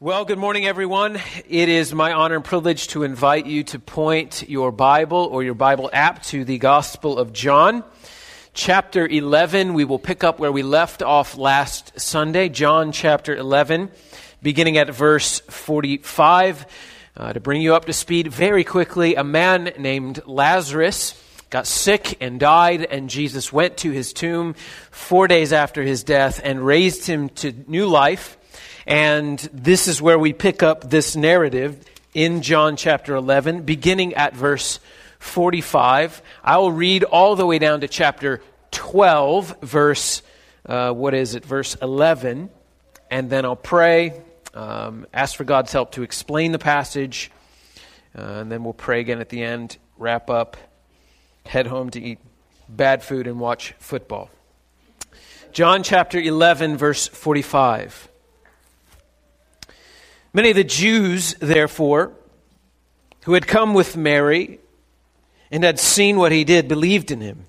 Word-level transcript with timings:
Well, 0.00 0.24
good 0.24 0.38
morning, 0.38 0.64
everyone. 0.64 1.20
It 1.48 1.68
is 1.68 1.92
my 1.92 2.12
honor 2.12 2.36
and 2.36 2.44
privilege 2.44 2.86
to 2.88 3.02
invite 3.02 3.46
you 3.46 3.64
to 3.64 3.80
point 3.80 4.48
your 4.48 4.70
Bible 4.70 5.28
or 5.32 5.42
your 5.42 5.54
Bible 5.54 5.90
app 5.92 6.22
to 6.26 6.44
the 6.44 6.58
Gospel 6.58 7.18
of 7.18 7.32
John. 7.32 7.82
Chapter 8.54 9.08
11, 9.08 9.74
we 9.74 9.84
will 9.84 9.98
pick 9.98 10.22
up 10.22 10.38
where 10.38 10.52
we 10.52 10.62
left 10.62 11.02
off 11.02 11.36
last 11.36 11.98
Sunday. 11.98 12.48
John 12.48 12.92
chapter 12.92 13.34
11, 13.34 13.90
beginning 14.40 14.78
at 14.78 14.88
verse 14.88 15.40
45. 15.40 16.66
Uh, 17.16 17.32
to 17.32 17.40
bring 17.40 17.60
you 17.60 17.74
up 17.74 17.86
to 17.86 17.92
speed 17.92 18.28
very 18.28 18.62
quickly, 18.62 19.16
a 19.16 19.24
man 19.24 19.72
named 19.80 20.22
Lazarus 20.26 21.20
got 21.50 21.66
sick 21.66 22.18
and 22.20 22.38
died, 22.38 22.84
and 22.84 23.10
Jesus 23.10 23.52
went 23.52 23.78
to 23.78 23.90
his 23.90 24.12
tomb 24.12 24.54
four 24.92 25.26
days 25.26 25.52
after 25.52 25.82
his 25.82 26.04
death 26.04 26.40
and 26.44 26.64
raised 26.64 27.04
him 27.04 27.30
to 27.30 27.52
new 27.66 27.88
life 27.88 28.37
and 28.88 29.38
this 29.52 29.86
is 29.86 30.00
where 30.00 30.18
we 30.18 30.32
pick 30.32 30.62
up 30.62 30.88
this 30.88 31.14
narrative 31.14 31.84
in 32.14 32.40
John 32.40 32.74
chapter 32.74 33.14
11, 33.14 33.64
beginning 33.64 34.14
at 34.14 34.34
verse 34.34 34.80
45. 35.18 36.22
I 36.42 36.56
will 36.56 36.72
read 36.72 37.04
all 37.04 37.36
the 37.36 37.44
way 37.44 37.58
down 37.58 37.82
to 37.82 37.88
chapter 37.88 38.40
12, 38.70 39.60
verse, 39.60 40.22
uh, 40.64 40.90
what 40.92 41.12
is 41.12 41.34
it, 41.34 41.44
verse 41.44 41.74
11. 41.74 42.48
And 43.10 43.28
then 43.28 43.44
I'll 43.44 43.56
pray, 43.56 44.22
um, 44.54 45.06
ask 45.12 45.36
for 45.36 45.44
God's 45.44 45.70
help 45.70 45.92
to 45.92 46.02
explain 46.02 46.52
the 46.52 46.58
passage. 46.58 47.30
Uh, 48.16 48.22
and 48.22 48.50
then 48.50 48.64
we'll 48.64 48.72
pray 48.72 49.00
again 49.00 49.20
at 49.20 49.28
the 49.28 49.42
end, 49.42 49.76
wrap 49.98 50.30
up, 50.30 50.56
head 51.44 51.66
home 51.66 51.90
to 51.90 52.00
eat 52.00 52.20
bad 52.70 53.02
food 53.02 53.26
and 53.26 53.38
watch 53.38 53.74
football. 53.78 54.30
John 55.52 55.82
chapter 55.82 56.18
11, 56.18 56.78
verse 56.78 57.06
45. 57.06 58.08
Many 60.32 60.50
of 60.50 60.56
the 60.56 60.64
Jews, 60.64 61.34
therefore, 61.40 62.12
who 63.24 63.34
had 63.34 63.46
come 63.46 63.74
with 63.74 63.96
Mary 63.96 64.60
and 65.50 65.64
had 65.64 65.78
seen 65.78 66.16
what 66.16 66.32
he 66.32 66.44
did, 66.44 66.68
believed 66.68 67.10
in 67.10 67.20
him. 67.20 67.46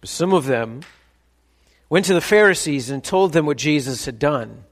But 0.00 0.10
some 0.10 0.32
of 0.32 0.46
them 0.46 0.82
went 1.88 2.06
to 2.06 2.14
the 2.14 2.20
Pharisees 2.20 2.90
and 2.90 3.04
told 3.04 3.32
them 3.32 3.46
what 3.46 3.56
Jesus 3.56 4.04
had 4.04 4.18
done. 4.18 4.64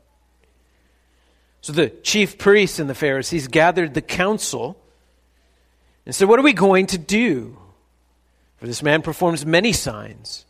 So 1.60 1.72
the 1.72 1.90
chief 1.90 2.38
priests 2.38 2.78
and 2.78 2.88
the 2.88 2.94
Pharisees 2.94 3.46
gathered 3.46 3.94
the 3.94 4.02
council 4.02 4.80
and 6.06 6.14
said, 6.14 6.28
What 6.28 6.38
are 6.38 6.44
we 6.44 6.52
going 6.52 6.86
to 6.88 6.98
do? 6.98 7.58
For 8.56 8.66
this 8.66 8.82
man 8.82 9.02
performs 9.02 9.46
many 9.46 9.72
signs. 9.72 10.44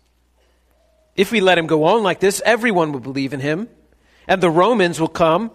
If 1.16 1.32
we 1.32 1.41
let 1.41 1.58
him 1.58 1.66
go 1.66 1.84
on 1.84 2.03
like 2.03 2.20
this, 2.20 2.41
everyone 2.44 2.92
will 2.92 3.00
believe 3.00 3.32
in 3.32 3.41
him, 3.41 3.69
and 4.27 4.41
the 4.41 4.50
Romans 4.50 5.00
will 5.00 5.08
come 5.08 5.50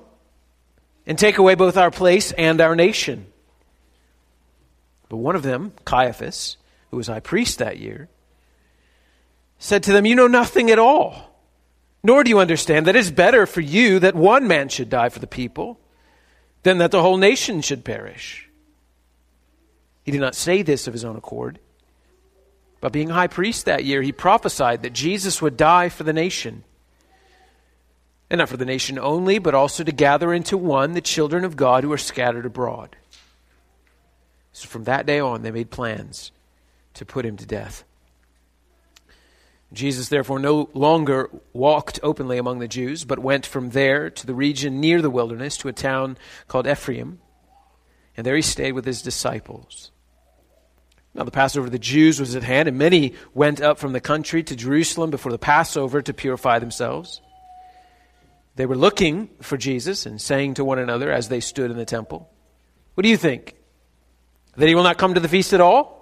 and 1.07 1.17
take 1.17 1.37
away 1.37 1.55
both 1.55 1.77
our 1.77 1.91
place 1.91 2.31
and 2.31 2.61
our 2.61 2.75
nation. 2.75 3.27
But 5.09 5.17
one 5.17 5.35
of 5.35 5.43
them, 5.43 5.73
Caiaphas, 5.85 6.57
who 6.89 6.97
was 6.97 7.07
high 7.07 7.19
priest 7.19 7.59
that 7.59 7.77
year, 7.77 8.09
said 9.59 9.83
to 9.83 9.91
them, 9.91 10.05
You 10.05 10.15
know 10.15 10.27
nothing 10.27 10.71
at 10.71 10.79
all, 10.79 11.39
nor 12.03 12.23
do 12.23 12.29
you 12.29 12.39
understand 12.39 12.87
that 12.87 12.95
it 12.95 12.99
is 12.99 13.11
better 13.11 13.45
for 13.45 13.61
you 13.61 13.99
that 13.99 14.15
one 14.15 14.47
man 14.47 14.69
should 14.69 14.89
die 14.89 15.09
for 15.09 15.19
the 15.19 15.27
people 15.27 15.79
than 16.63 16.79
that 16.79 16.91
the 16.91 17.01
whole 17.01 17.17
nation 17.17 17.61
should 17.61 17.85
perish. 17.85 18.49
He 20.03 20.11
did 20.11 20.21
not 20.21 20.35
say 20.35 20.61
this 20.61 20.87
of 20.87 20.93
his 20.93 21.05
own 21.05 21.15
accord. 21.15 21.59
But 22.81 22.91
being 22.91 23.09
high 23.09 23.27
priest 23.27 23.65
that 23.65 23.85
year, 23.85 24.01
he 24.01 24.11
prophesied 24.11 24.83
that 24.83 24.93
Jesus 24.93 25.41
would 25.41 25.57
die 25.57 25.89
for 25.89 26.03
the 26.03 26.13
nation 26.13 26.63
and 28.29 28.39
not 28.39 28.49
for 28.49 28.57
the 28.57 28.65
nation 28.65 28.97
only, 28.97 29.39
but 29.39 29.55
also 29.55 29.83
to 29.83 29.91
gather 29.91 30.33
into 30.33 30.57
one 30.57 30.93
the 30.93 31.01
children 31.01 31.43
of 31.43 31.55
God 31.55 31.83
who 31.83 31.91
are 31.91 31.97
scattered 31.97 32.45
abroad. 32.45 32.95
So 34.51 34.67
from 34.67 34.85
that 34.85 35.05
day 35.05 35.19
on, 35.19 35.41
they 35.41 35.51
made 35.51 35.69
plans 35.69 36.31
to 36.95 37.05
put 37.05 37.25
him 37.25 37.37
to 37.37 37.45
death. 37.45 37.83
Jesus, 39.73 40.09
therefore, 40.09 40.39
no 40.39 40.69
longer 40.73 41.29
walked 41.51 41.99
openly 42.01 42.37
among 42.37 42.59
the 42.59 42.67
Jews, 42.67 43.03
but 43.03 43.19
went 43.19 43.45
from 43.45 43.71
there 43.71 44.09
to 44.09 44.25
the 44.25 44.33
region 44.33 44.79
near 44.79 45.01
the 45.01 45.09
wilderness 45.09 45.57
to 45.57 45.67
a 45.67 45.73
town 45.73 46.17
called 46.47 46.67
Ephraim, 46.67 47.19
and 48.15 48.25
there 48.25 48.35
he 48.35 48.41
stayed 48.41 48.71
with 48.71 48.85
his 48.85 49.01
disciples. 49.01 49.91
Now, 51.13 51.23
the 51.23 51.31
Passover 51.31 51.65
of 51.65 51.71
the 51.71 51.79
Jews 51.79 52.19
was 52.19 52.35
at 52.35 52.43
hand, 52.43 52.67
and 52.67 52.77
many 52.77 53.13
went 53.33 53.61
up 53.61 53.77
from 53.77 53.93
the 53.93 54.01
country 54.01 54.43
to 54.43 54.55
Jerusalem 54.55 55.09
before 55.09 55.31
the 55.31 55.37
Passover 55.37 56.01
to 56.01 56.13
purify 56.13 56.59
themselves. 56.59 57.21
They 58.55 58.65
were 58.65 58.75
looking 58.75 59.29
for 59.41 59.57
Jesus 59.57 60.05
and 60.05 60.19
saying 60.21 60.55
to 60.55 60.65
one 60.65 60.79
another 60.79 61.11
as 61.11 61.27
they 61.27 61.41
stood 61.41 61.71
in 61.71 61.77
the 61.77 61.85
temple, 61.85 62.29
What 62.93 63.03
do 63.03 63.09
you 63.09 63.17
think? 63.17 63.55
That 64.55 64.67
he 64.67 64.75
will 64.75 64.83
not 64.83 64.97
come 64.97 65.13
to 65.13 65.19
the 65.19 65.27
feast 65.27 65.53
at 65.53 65.61
all? 65.61 65.95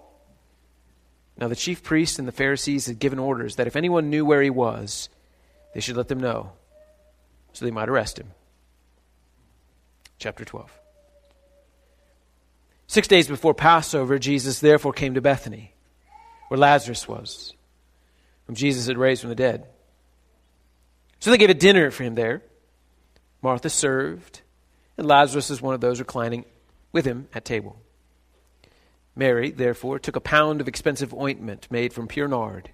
Now 1.38 1.48
the 1.48 1.56
chief 1.56 1.82
priests 1.82 2.20
and 2.20 2.28
the 2.28 2.32
Pharisees 2.32 2.86
had 2.86 3.00
given 3.00 3.18
orders 3.18 3.56
that 3.56 3.66
if 3.66 3.76
anyone 3.76 4.12
knew 4.12 4.24
where 4.24 4.42
he 4.42 4.52
was, 4.52 5.10
they 5.74 5.80
should 5.80 5.98
let 5.98 6.08
them 6.08 6.20
know, 6.20 6.52
so 7.54 7.66
they 7.66 7.72
might 7.72 7.90
arrest 7.90 8.20
him. 8.20 8.32
Chapter 10.20 10.46
12. 10.46 10.80
Six 12.86 13.08
days 13.08 13.28
before 13.28 13.56
Passover, 13.56 14.20
Jesus 14.20 14.60
therefore 14.60 14.94
came 14.94 15.16
to 15.16 15.22
Bethany, 15.22 15.74
where 16.50 16.60
Lazarus 16.60 17.08
was, 17.08 17.56
whom 18.46 18.56
Jesus 18.56 18.86
had 18.86 19.00
raised 19.00 19.22
from 19.22 19.32
the 19.32 19.36
dead. 19.36 19.66
So 21.24 21.32
they 21.32 21.38
gave 21.38 21.50
a 21.50 21.54
dinner 21.54 21.90
for 21.90 22.04
him 22.04 22.16
there. 22.16 22.42
Martha 23.42 23.70
served, 23.70 24.42
and 24.98 25.08
Lazarus 25.08 25.50
is 25.50 25.62
one 25.62 25.74
of 25.74 25.80
those 25.80 26.00
reclining 26.00 26.44
with 26.92 27.06
him 27.06 27.30
at 27.34 27.46
table. 27.46 27.78
Mary, 29.16 29.50
therefore, 29.50 30.00
took 30.00 30.18
a 30.18 30.20
pound 30.20 30.60
of 30.60 30.68
expensive 30.68 31.14
ointment 31.14 31.72
made 31.72 31.94
from 31.94 32.10
pure 32.10 32.28
nard 32.28 32.72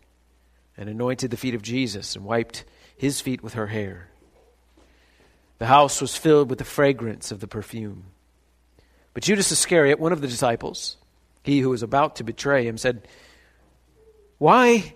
and 0.75 0.89
anointed 0.89 1.29
the 1.29 1.37
feet 1.37 1.53
of 1.53 1.61
Jesus 1.61 2.15
and 2.15 2.25
wiped 2.25 2.65
his 2.97 3.21
feet 3.21 3.43
with 3.43 3.53
her 3.53 3.67
hair. 3.67 4.09
The 5.59 5.67
house 5.67 6.01
was 6.01 6.15
filled 6.15 6.49
with 6.49 6.57
the 6.57 6.65
fragrance 6.65 7.31
of 7.31 7.41
the 7.41 7.47
perfume. 7.47 8.05
But 9.13 9.21
Judas 9.21 9.51
Iscariot, 9.51 9.99
one 9.99 10.11
of 10.11 10.21
the 10.21 10.27
disciples, 10.27 10.97
he 11.43 11.59
who 11.59 11.69
was 11.69 11.83
about 11.83 12.15
to 12.15 12.23
betray 12.23 12.65
him, 12.65 12.79
said, 12.79 13.07
Why 14.39 14.95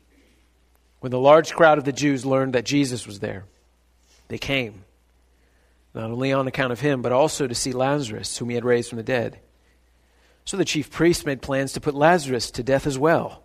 When 1.01 1.11
the 1.11 1.19
large 1.19 1.53
crowd 1.53 1.79
of 1.79 1.83
the 1.83 1.91
Jews 1.91 2.25
learned 2.25 2.53
that 2.53 2.63
Jesus 2.63 3.07
was 3.07 3.19
there, 3.19 3.45
they 4.27 4.37
came, 4.37 4.85
not 5.95 6.11
only 6.11 6.31
on 6.31 6.47
account 6.47 6.71
of 6.71 6.79
him, 6.79 7.01
but 7.01 7.11
also 7.11 7.47
to 7.47 7.55
see 7.55 7.73
Lazarus, 7.73 8.37
whom 8.37 8.49
he 8.49 8.55
had 8.55 8.63
raised 8.63 8.89
from 8.89 8.97
the 8.97 9.03
dead. 9.03 9.39
So 10.45 10.57
the 10.57 10.65
chief 10.65 10.91
priests 10.91 11.25
made 11.25 11.41
plans 11.41 11.73
to 11.73 11.81
put 11.81 11.95
Lazarus 11.95 12.51
to 12.51 12.63
death 12.63 12.85
as 12.85 12.99
well, 12.99 13.43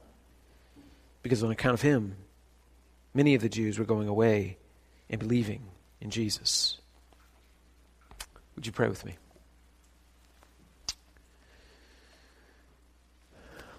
because 1.22 1.43
on 1.43 1.50
account 1.50 1.75
of 1.75 1.83
him, 1.83 2.16
many 3.15 3.34
of 3.34 3.41
the 3.41 3.49
Jews 3.49 3.78
were 3.78 3.87
going 3.87 4.06
away 4.06 4.59
and 5.09 5.19
believing 5.19 5.62
in 5.99 6.11
Jesus. 6.11 6.78
Would 8.55 8.66
you 8.66 8.72
pray 8.72 8.89
with 8.89 9.03
me? 9.05 9.16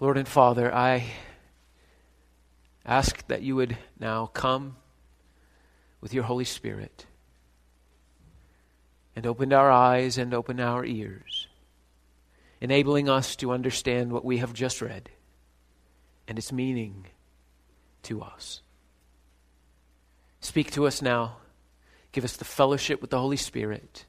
Lord 0.00 0.18
and 0.18 0.26
Father, 0.26 0.74
I 0.74 1.04
ask 2.88 3.24
that 3.28 3.42
you 3.42 3.54
would 3.54 3.76
now 4.00 4.26
come 4.26 4.76
with 6.00 6.14
your 6.14 6.24
Holy 6.24 6.46
Spirit 6.46 7.04
and 9.14 9.26
open 9.26 9.52
our 9.52 9.70
eyes 9.70 10.16
and 10.16 10.32
open 10.32 10.58
our 10.58 10.86
ears, 10.86 11.48
enabling 12.62 13.08
us 13.08 13.36
to 13.36 13.52
understand 13.52 14.10
what 14.10 14.24
we 14.24 14.38
have 14.38 14.54
just 14.54 14.80
read 14.80 15.10
and 16.26 16.38
its 16.38 16.50
meaning 16.50 17.06
to 18.02 18.22
us. 18.22 18.62
Speak 20.40 20.70
to 20.70 20.86
us 20.86 21.02
now. 21.02 21.36
Give 22.10 22.24
us 22.24 22.36
the 22.36 22.44
fellowship 22.46 23.02
with 23.02 23.10
the 23.10 23.18
Holy 23.18 23.36
Spirit. 23.36 24.06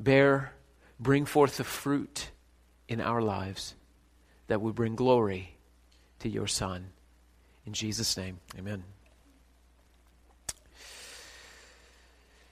Bear, 0.00 0.52
bring 0.98 1.26
forth 1.26 1.58
the 1.58 1.64
fruit 1.64 2.30
in 2.88 3.00
our 3.00 3.22
lives 3.22 3.74
that 4.48 4.60
would 4.60 4.74
bring 4.74 4.96
glory 4.96 5.55
to 6.20 6.28
your 6.28 6.46
Son. 6.46 6.90
In 7.66 7.72
Jesus' 7.72 8.16
name, 8.16 8.38
amen. 8.58 8.84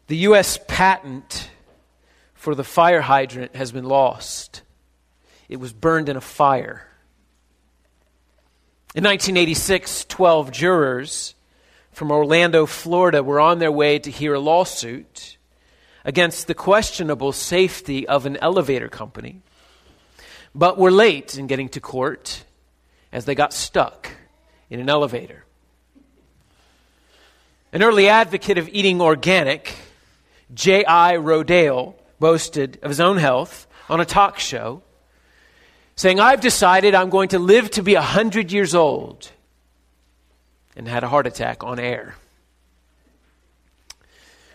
The 0.06 0.16
U.S. 0.16 0.58
patent 0.68 1.48
for 2.34 2.54
the 2.54 2.64
fire 2.64 3.00
hydrant 3.00 3.56
has 3.56 3.72
been 3.72 3.84
lost. 3.84 4.62
It 5.48 5.56
was 5.56 5.72
burned 5.72 6.08
in 6.08 6.16
a 6.16 6.20
fire. 6.20 6.88
In 8.94 9.02
1986, 9.02 10.04
12 10.04 10.52
jurors 10.52 11.34
from 11.90 12.10
Orlando, 12.10 12.66
Florida 12.66 13.22
were 13.22 13.40
on 13.40 13.60
their 13.60 13.72
way 13.72 13.98
to 13.98 14.10
hear 14.10 14.34
a 14.34 14.40
lawsuit 14.40 15.38
against 16.04 16.46
the 16.46 16.54
questionable 16.54 17.32
safety 17.32 18.06
of 18.06 18.26
an 18.26 18.36
elevator 18.36 18.88
company, 18.88 19.40
but 20.54 20.76
were 20.76 20.90
late 20.90 21.38
in 21.38 21.46
getting 21.46 21.68
to 21.70 21.80
court 21.80 22.44
as 23.14 23.24
they 23.24 23.36
got 23.36 23.52
stuck 23.54 24.10
in 24.68 24.80
an 24.80 24.90
elevator. 24.90 25.44
An 27.72 27.82
early 27.82 28.08
advocate 28.08 28.58
of 28.58 28.68
eating 28.68 29.00
organic, 29.00 29.74
J.I. 30.52 31.14
Rodale, 31.14 31.94
boasted 32.18 32.78
of 32.82 32.90
his 32.90 33.00
own 33.00 33.16
health 33.16 33.68
on 33.88 34.00
a 34.00 34.04
talk 34.04 34.40
show, 34.40 34.82
saying, 35.94 36.18
I've 36.18 36.40
decided 36.40 36.94
I'm 36.94 37.08
going 37.08 37.28
to 37.28 37.38
live 37.38 37.70
to 37.72 37.82
be 37.82 37.94
100 37.94 38.50
years 38.50 38.74
old, 38.74 39.30
and 40.74 40.88
had 40.88 41.04
a 41.04 41.08
heart 41.08 41.28
attack 41.28 41.62
on 41.62 41.78
air. 41.78 42.16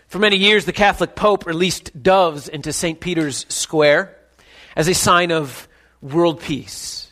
For 0.08 0.18
many 0.18 0.36
years, 0.36 0.66
the 0.66 0.72
Catholic 0.72 1.14
Pope 1.14 1.46
released 1.46 2.02
doves 2.02 2.46
into 2.46 2.74
St. 2.74 3.00
Peter's 3.00 3.46
Square 3.48 4.14
as 4.76 4.86
a 4.86 4.94
sign 4.94 5.32
of 5.32 5.66
world 6.02 6.40
peace. 6.40 7.09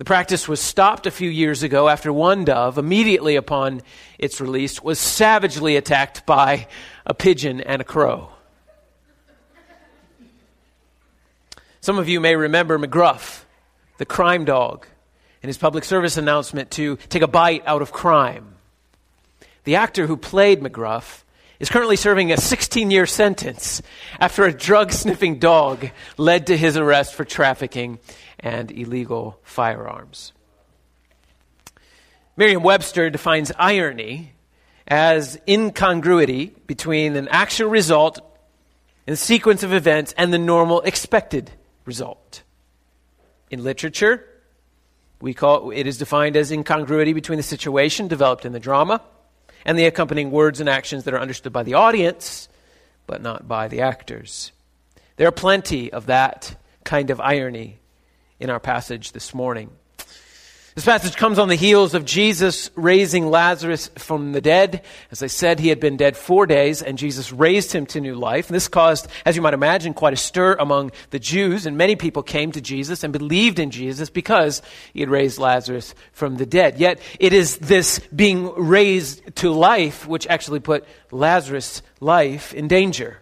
The 0.00 0.06
practice 0.06 0.48
was 0.48 0.62
stopped 0.62 1.06
a 1.06 1.10
few 1.10 1.28
years 1.28 1.62
ago 1.62 1.86
after 1.86 2.10
one 2.10 2.46
dove, 2.46 2.78
immediately 2.78 3.36
upon 3.36 3.82
its 4.18 4.40
release, 4.40 4.82
was 4.82 4.98
savagely 4.98 5.76
attacked 5.76 6.24
by 6.24 6.68
a 7.04 7.12
pigeon 7.12 7.60
and 7.60 7.82
a 7.82 7.84
crow. 7.84 8.30
Some 11.82 11.98
of 11.98 12.08
you 12.08 12.18
may 12.18 12.34
remember 12.34 12.78
McGruff, 12.78 13.42
the 13.98 14.06
crime 14.06 14.46
dog, 14.46 14.86
in 15.42 15.48
his 15.48 15.58
public 15.58 15.84
service 15.84 16.16
announcement 16.16 16.70
to 16.70 16.96
take 17.10 17.20
a 17.20 17.28
bite 17.28 17.62
out 17.66 17.82
of 17.82 17.92
crime. 17.92 18.54
The 19.64 19.76
actor 19.76 20.06
who 20.06 20.16
played 20.16 20.62
McGruff 20.62 21.24
is 21.60 21.68
currently 21.68 21.96
serving 21.96 22.32
a 22.32 22.36
16 22.38 22.90
year 22.90 23.06
sentence 23.06 23.82
after 24.18 24.44
a 24.44 24.52
drug 24.52 24.90
sniffing 24.90 25.38
dog 25.38 25.90
led 26.16 26.48
to 26.48 26.56
his 26.56 26.76
arrest 26.76 27.14
for 27.14 27.24
trafficking 27.24 27.98
and 28.38 28.72
illegal 28.72 29.38
firearms. 29.42 30.32
Merriam 32.36 32.62
Webster 32.62 33.10
defines 33.10 33.52
irony 33.58 34.32
as 34.88 35.38
incongruity 35.46 36.54
between 36.66 37.14
an 37.14 37.28
actual 37.28 37.68
result 37.68 38.20
the 39.06 39.16
sequence 39.16 39.64
of 39.64 39.72
events 39.72 40.14
and 40.16 40.32
the 40.32 40.38
normal 40.38 40.80
expected 40.82 41.50
result. 41.84 42.42
In 43.50 43.64
literature, 43.64 44.24
we 45.20 45.34
call 45.34 45.72
it 45.72 45.86
is 45.86 45.98
defined 45.98 46.36
as 46.36 46.52
incongruity 46.52 47.12
between 47.12 47.36
the 47.36 47.42
situation 47.42 48.06
developed 48.06 48.44
in 48.44 48.52
the 48.52 48.60
drama 48.60 49.02
and 49.64 49.78
the 49.78 49.86
accompanying 49.86 50.30
words 50.30 50.60
and 50.60 50.68
actions 50.68 51.04
that 51.04 51.14
are 51.14 51.20
understood 51.20 51.52
by 51.52 51.62
the 51.62 51.74
audience, 51.74 52.48
but 53.06 53.22
not 53.22 53.48
by 53.48 53.68
the 53.68 53.80
actors. 53.80 54.52
There 55.16 55.28
are 55.28 55.32
plenty 55.32 55.92
of 55.92 56.06
that 56.06 56.56
kind 56.84 57.10
of 57.10 57.20
irony 57.20 57.80
in 58.38 58.50
our 58.50 58.60
passage 58.60 59.12
this 59.12 59.34
morning. 59.34 59.70
This 60.80 60.86
passage 60.86 61.16
comes 61.16 61.38
on 61.38 61.48
the 61.48 61.56
heels 61.56 61.92
of 61.92 62.06
Jesus 62.06 62.70
raising 62.74 63.28
Lazarus 63.28 63.90
from 63.98 64.32
the 64.32 64.40
dead. 64.40 64.82
As 65.10 65.22
I 65.22 65.26
said, 65.26 65.60
he 65.60 65.68
had 65.68 65.78
been 65.78 65.98
dead 65.98 66.16
four 66.16 66.46
days, 66.46 66.80
and 66.80 66.96
Jesus 66.96 67.34
raised 67.34 67.70
him 67.70 67.84
to 67.88 68.00
new 68.00 68.14
life. 68.14 68.48
And 68.48 68.54
this 68.54 68.66
caused, 68.66 69.06
as 69.26 69.36
you 69.36 69.42
might 69.42 69.52
imagine, 69.52 69.92
quite 69.92 70.14
a 70.14 70.16
stir 70.16 70.54
among 70.54 70.92
the 71.10 71.18
Jews, 71.18 71.66
and 71.66 71.76
many 71.76 71.96
people 71.96 72.22
came 72.22 72.50
to 72.52 72.62
Jesus 72.62 73.04
and 73.04 73.12
believed 73.12 73.58
in 73.58 73.70
Jesus 73.70 74.08
because 74.08 74.62
he 74.94 75.00
had 75.00 75.10
raised 75.10 75.38
Lazarus 75.38 75.94
from 76.12 76.38
the 76.38 76.46
dead. 76.46 76.78
Yet 76.78 76.98
it 77.18 77.34
is 77.34 77.58
this 77.58 77.98
being 78.16 78.50
raised 78.54 79.36
to 79.36 79.50
life 79.50 80.08
which 80.08 80.26
actually 80.28 80.60
put 80.60 80.86
Lazarus' 81.10 81.82
life 82.00 82.54
in 82.54 82.68
danger. 82.68 83.18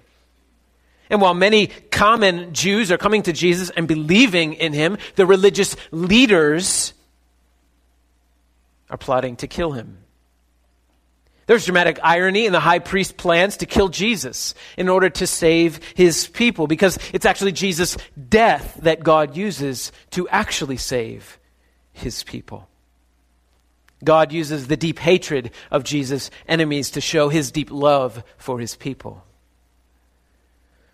And 1.11 1.21
while 1.21 1.35
many 1.35 1.67
common 1.67 2.55
Jews 2.55 2.93
are 2.93 2.99
coming 2.99 3.25
to 3.25 3.33
Jesus 3.33 3.69
and 3.71 3.89
believing 3.89 4.55
in 4.55 4.73
him, 4.73 4.97
the 5.17 5.27
religious 5.27 5.75
leaders 5.91 6.95
are 8.91 8.97
plotting 8.97 9.37
to 9.37 9.47
kill 9.47 9.73
him. 9.73 9.99
There's 11.47 11.65
dramatic 11.65 11.99
irony 12.03 12.45
in 12.45 12.53
the 12.53 12.61
high 12.61 12.79
priest 12.79 13.17
plans 13.17 13.57
to 13.59 13.67
kill 13.67 13.89
Jesus 13.89 14.55
in 14.77 14.91
order 14.91 15.09
to 15.09 15.27
save 15.27 15.81
his 15.95 16.29
people 16.29 16.67
because 16.67 16.99
it's 17.15 17.25
actually 17.25 17.53
Jesus' 17.53 17.97
death 18.29 18.79
that 18.83 19.03
God 19.03 19.35
uses 19.35 19.91
to 20.11 20.29
actually 20.29 20.77
save 20.77 21.39
his 21.93 22.23
people. 22.23 22.69
God 24.05 24.31
uses 24.31 24.67
the 24.67 24.77
deep 24.77 24.99
hatred 24.99 25.51
of 25.71 25.85
Jesus' 25.85 26.31
enemies 26.47 26.91
to 26.93 27.01
show 27.01 27.31
his 27.31 27.51
deep 27.51 27.71
love 27.71 28.23
for 28.37 28.61
his 28.61 28.77
people. 28.77 29.25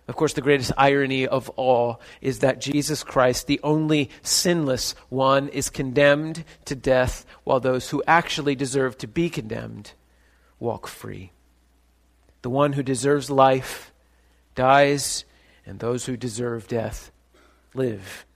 Of 0.07 0.17
course, 0.17 0.35
the 0.35 0.43
greatest 0.43 0.73
irony 0.77 1.27
of 1.27 1.49
all 1.51 2.01
is 2.21 2.41
that 2.41 2.61
Jesus 2.61 3.03
Christ, 3.03 3.47
the 3.47 3.61
only 3.63 4.11
sinless 4.23 4.95
one, 5.09 5.49
is 5.49 5.71
condemned 5.71 6.45
to 6.67 6.75
death 6.75 7.25
while 7.45 7.61
those 7.61 7.89
who 7.89 8.03
actually 8.07 8.55
deserve 8.55 8.99
to 8.99 9.09
be 9.09 9.31
condemned 9.31 9.93
walk 10.61 10.87
free. 10.87 11.33
The 12.43 12.51
one 12.51 12.75
who 12.75 12.83
deserves 12.83 13.31
life 13.31 13.93
dies, 14.55 15.25
and 15.65 15.79
those 15.79 16.05
who 16.05 16.17
deserve 16.17 16.69
death 16.69 17.11
live. 17.73 18.27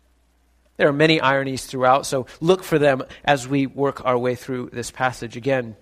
There 0.78 0.88
are 0.88 0.92
many 0.92 1.20
ironies 1.20 1.66
throughout, 1.66 2.06
so 2.06 2.26
look 2.40 2.62
for 2.62 2.78
them 2.78 3.02
as 3.24 3.46
we 3.46 3.66
work 3.66 4.04
our 4.04 4.16
way 4.16 4.34
through 4.34 4.70
this 4.72 4.90
passage 4.90 5.36
again. 5.36 5.76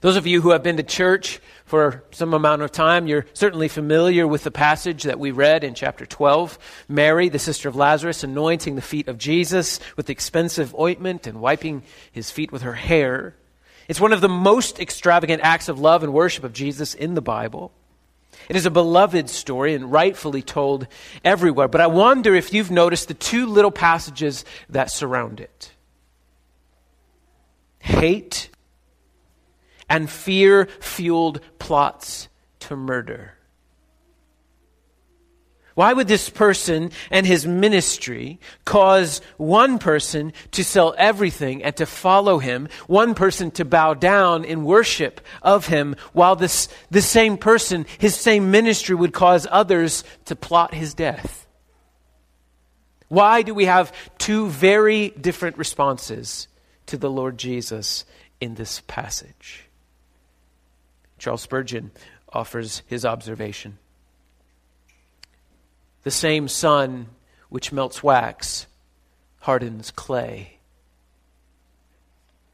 Those 0.00 0.16
of 0.16 0.26
you 0.26 0.40
who 0.40 0.50
have 0.50 0.62
been 0.62 0.76
to 0.78 0.82
church 0.82 1.40
for 1.64 2.04
some 2.10 2.32
amount 2.32 2.62
of 2.62 2.72
time, 2.72 3.06
you're 3.06 3.26
certainly 3.32 3.68
familiar 3.68 4.26
with 4.26 4.44
the 4.44 4.50
passage 4.50 5.02
that 5.02 5.18
we 5.18 5.30
read 5.30 5.64
in 5.64 5.74
chapter 5.74 6.06
12. 6.06 6.58
Mary, 6.88 7.28
the 7.28 7.38
sister 7.38 7.68
of 7.68 7.76
Lazarus, 7.76 8.24
anointing 8.24 8.76
the 8.76 8.82
feet 8.82 9.08
of 9.08 9.18
Jesus 9.18 9.80
with 9.96 10.08
expensive 10.10 10.74
ointment 10.78 11.26
and 11.26 11.40
wiping 11.40 11.82
his 12.12 12.30
feet 12.30 12.52
with 12.52 12.62
her 12.62 12.74
hair. 12.74 13.34
It's 13.88 14.00
one 14.00 14.12
of 14.12 14.20
the 14.20 14.28
most 14.28 14.80
extravagant 14.80 15.42
acts 15.42 15.68
of 15.68 15.78
love 15.78 16.02
and 16.02 16.12
worship 16.12 16.44
of 16.44 16.52
Jesus 16.52 16.94
in 16.94 17.14
the 17.14 17.20
Bible. 17.20 17.72
It 18.48 18.56
is 18.56 18.66
a 18.66 18.70
beloved 18.70 19.28
story 19.28 19.74
and 19.74 19.90
rightfully 19.90 20.42
told 20.42 20.86
everywhere. 21.24 21.68
But 21.68 21.80
I 21.80 21.86
wonder 21.86 22.34
if 22.34 22.52
you've 22.52 22.70
noticed 22.70 23.08
the 23.08 23.14
two 23.14 23.46
little 23.46 23.70
passages 23.70 24.44
that 24.68 24.90
surround 24.90 25.40
it 25.40 25.72
hate 27.78 28.50
and 29.88 30.10
fear 30.10 30.66
fueled 30.80 31.40
plots 31.58 32.28
to 32.60 32.76
murder. 32.76 33.36
Why 35.76 35.92
would 35.92 36.08
this 36.08 36.30
person 36.30 36.90
and 37.10 37.26
his 37.26 37.46
ministry 37.46 38.40
cause 38.64 39.20
one 39.36 39.78
person 39.78 40.32
to 40.52 40.64
sell 40.64 40.94
everything 40.96 41.62
and 41.62 41.76
to 41.76 41.84
follow 41.84 42.38
him, 42.38 42.68
one 42.86 43.14
person 43.14 43.50
to 43.52 43.64
bow 43.66 43.92
down 43.92 44.46
in 44.46 44.64
worship 44.64 45.20
of 45.42 45.66
him, 45.66 45.94
while 46.14 46.34
this, 46.34 46.68
the 46.90 47.02
same 47.02 47.36
person, 47.36 47.84
his 47.98 48.16
same 48.16 48.50
ministry 48.50 48.94
would 48.94 49.12
cause 49.12 49.46
others 49.50 50.02
to 50.24 50.34
plot 50.34 50.72
his 50.72 50.94
death? 50.94 51.46
Why 53.08 53.42
do 53.42 53.52
we 53.52 53.66
have 53.66 53.92
two 54.16 54.48
very 54.48 55.10
different 55.10 55.58
responses 55.58 56.48
to 56.86 56.96
the 56.96 57.10
Lord 57.10 57.36
Jesus 57.36 58.06
in 58.40 58.54
this 58.54 58.80
passage? 58.86 59.65
Charles 61.18 61.42
Spurgeon 61.42 61.90
offers 62.32 62.82
his 62.86 63.04
observation. 63.04 63.78
The 66.02 66.10
same 66.10 66.48
sun 66.48 67.08
which 67.48 67.72
melts 67.72 68.02
wax 68.02 68.66
hardens 69.40 69.90
clay. 69.90 70.58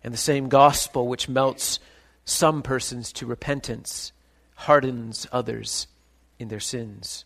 And 0.04 0.12
the 0.12 0.18
same 0.18 0.48
gospel 0.48 1.06
which 1.06 1.28
melts 1.28 1.78
some 2.24 2.62
persons 2.62 3.12
to 3.14 3.26
repentance 3.26 4.12
hardens 4.54 5.26
others 5.32 5.86
in 6.38 6.48
their 6.48 6.60
sins. 6.60 7.24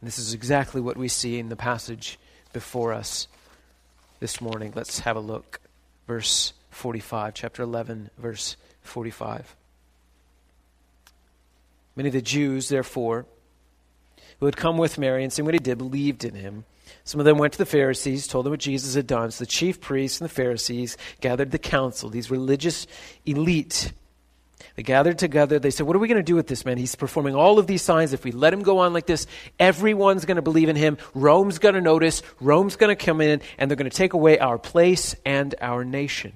And 0.00 0.06
this 0.06 0.18
is 0.18 0.34
exactly 0.34 0.80
what 0.80 0.96
we 0.96 1.08
see 1.08 1.38
in 1.38 1.48
the 1.48 1.56
passage 1.56 2.18
before 2.52 2.92
us 2.92 3.26
this 4.20 4.40
morning. 4.40 4.72
Let's 4.74 5.00
have 5.00 5.16
a 5.16 5.20
look. 5.20 5.60
Verse 6.06 6.52
45, 6.70 7.34
chapter 7.34 7.62
11, 7.62 8.10
verse 8.18 8.56
45. 8.82 9.56
Many 11.96 12.08
of 12.08 12.12
the 12.14 12.22
Jews, 12.22 12.68
therefore, 12.68 13.26
who 14.40 14.46
had 14.46 14.56
come 14.56 14.78
with 14.78 14.98
Mary 14.98 15.22
and 15.22 15.32
seen 15.32 15.44
what 15.44 15.54
he 15.54 15.60
did, 15.60 15.78
believed 15.78 16.24
in 16.24 16.34
him. 16.34 16.64
Some 17.04 17.20
of 17.20 17.26
them 17.26 17.38
went 17.38 17.52
to 17.52 17.58
the 17.58 17.66
Pharisees, 17.66 18.26
told 18.26 18.46
them 18.46 18.52
what 18.52 18.60
Jesus 18.60 18.94
had 18.94 19.06
done. 19.06 19.30
So 19.30 19.44
the 19.44 19.50
chief 19.50 19.80
priests 19.80 20.20
and 20.20 20.28
the 20.28 20.34
Pharisees 20.34 20.96
gathered 21.20 21.50
the 21.50 21.58
council, 21.58 22.10
these 22.10 22.30
religious 22.30 22.86
elite, 23.24 23.92
They 24.76 24.82
gathered 24.82 25.18
together. 25.18 25.58
They 25.58 25.70
said, 25.70 25.86
What 25.86 25.96
are 25.96 26.00
we 26.00 26.08
going 26.08 26.16
to 26.18 26.22
do 26.22 26.34
with 26.34 26.46
this 26.46 26.64
man? 26.64 26.78
He's 26.78 26.94
performing 26.94 27.34
all 27.34 27.58
of 27.58 27.66
these 27.66 27.82
signs. 27.82 28.12
If 28.12 28.24
we 28.24 28.32
let 28.32 28.52
him 28.52 28.62
go 28.62 28.78
on 28.78 28.92
like 28.92 29.06
this, 29.06 29.26
everyone's 29.58 30.24
going 30.24 30.36
to 30.36 30.42
believe 30.42 30.68
in 30.68 30.76
him. 30.76 30.98
Rome's 31.14 31.58
going 31.58 31.74
to 31.74 31.80
notice. 31.80 32.22
Rome's 32.40 32.76
going 32.76 32.94
to 32.94 33.04
come 33.04 33.20
in, 33.20 33.40
and 33.58 33.70
they're 33.70 33.76
going 33.76 33.90
to 33.90 33.96
take 33.96 34.14
away 34.14 34.38
our 34.38 34.58
place 34.58 35.14
and 35.24 35.54
our 35.60 35.84
nation. 35.84 36.32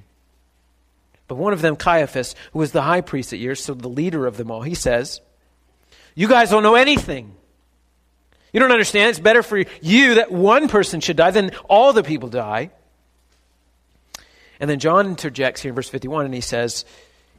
But 1.26 1.36
one 1.36 1.52
of 1.52 1.60
them, 1.60 1.76
Caiaphas, 1.76 2.34
who 2.52 2.58
was 2.58 2.72
the 2.72 2.82
high 2.82 3.02
priest 3.02 3.32
at 3.32 3.38
year, 3.38 3.54
so 3.54 3.74
the 3.74 3.88
leader 3.88 4.26
of 4.26 4.36
them 4.36 4.50
all, 4.50 4.62
he 4.62 4.74
says, 4.74 5.20
You 6.18 6.26
guys 6.26 6.50
don't 6.50 6.64
know 6.64 6.74
anything. 6.74 7.32
You 8.52 8.58
don't 8.58 8.72
understand. 8.72 9.10
It's 9.10 9.20
better 9.20 9.44
for 9.44 9.56
you 9.80 10.16
that 10.16 10.32
one 10.32 10.66
person 10.66 11.00
should 11.00 11.16
die 11.16 11.30
than 11.30 11.52
all 11.68 11.92
the 11.92 12.02
people 12.02 12.28
die. 12.28 12.72
And 14.58 14.68
then 14.68 14.80
John 14.80 15.06
interjects 15.06 15.60
here 15.62 15.68
in 15.68 15.76
verse 15.76 15.88
51 15.88 16.24
and 16.24 16.34
he 16.34 16.40
says, 16.40 16.84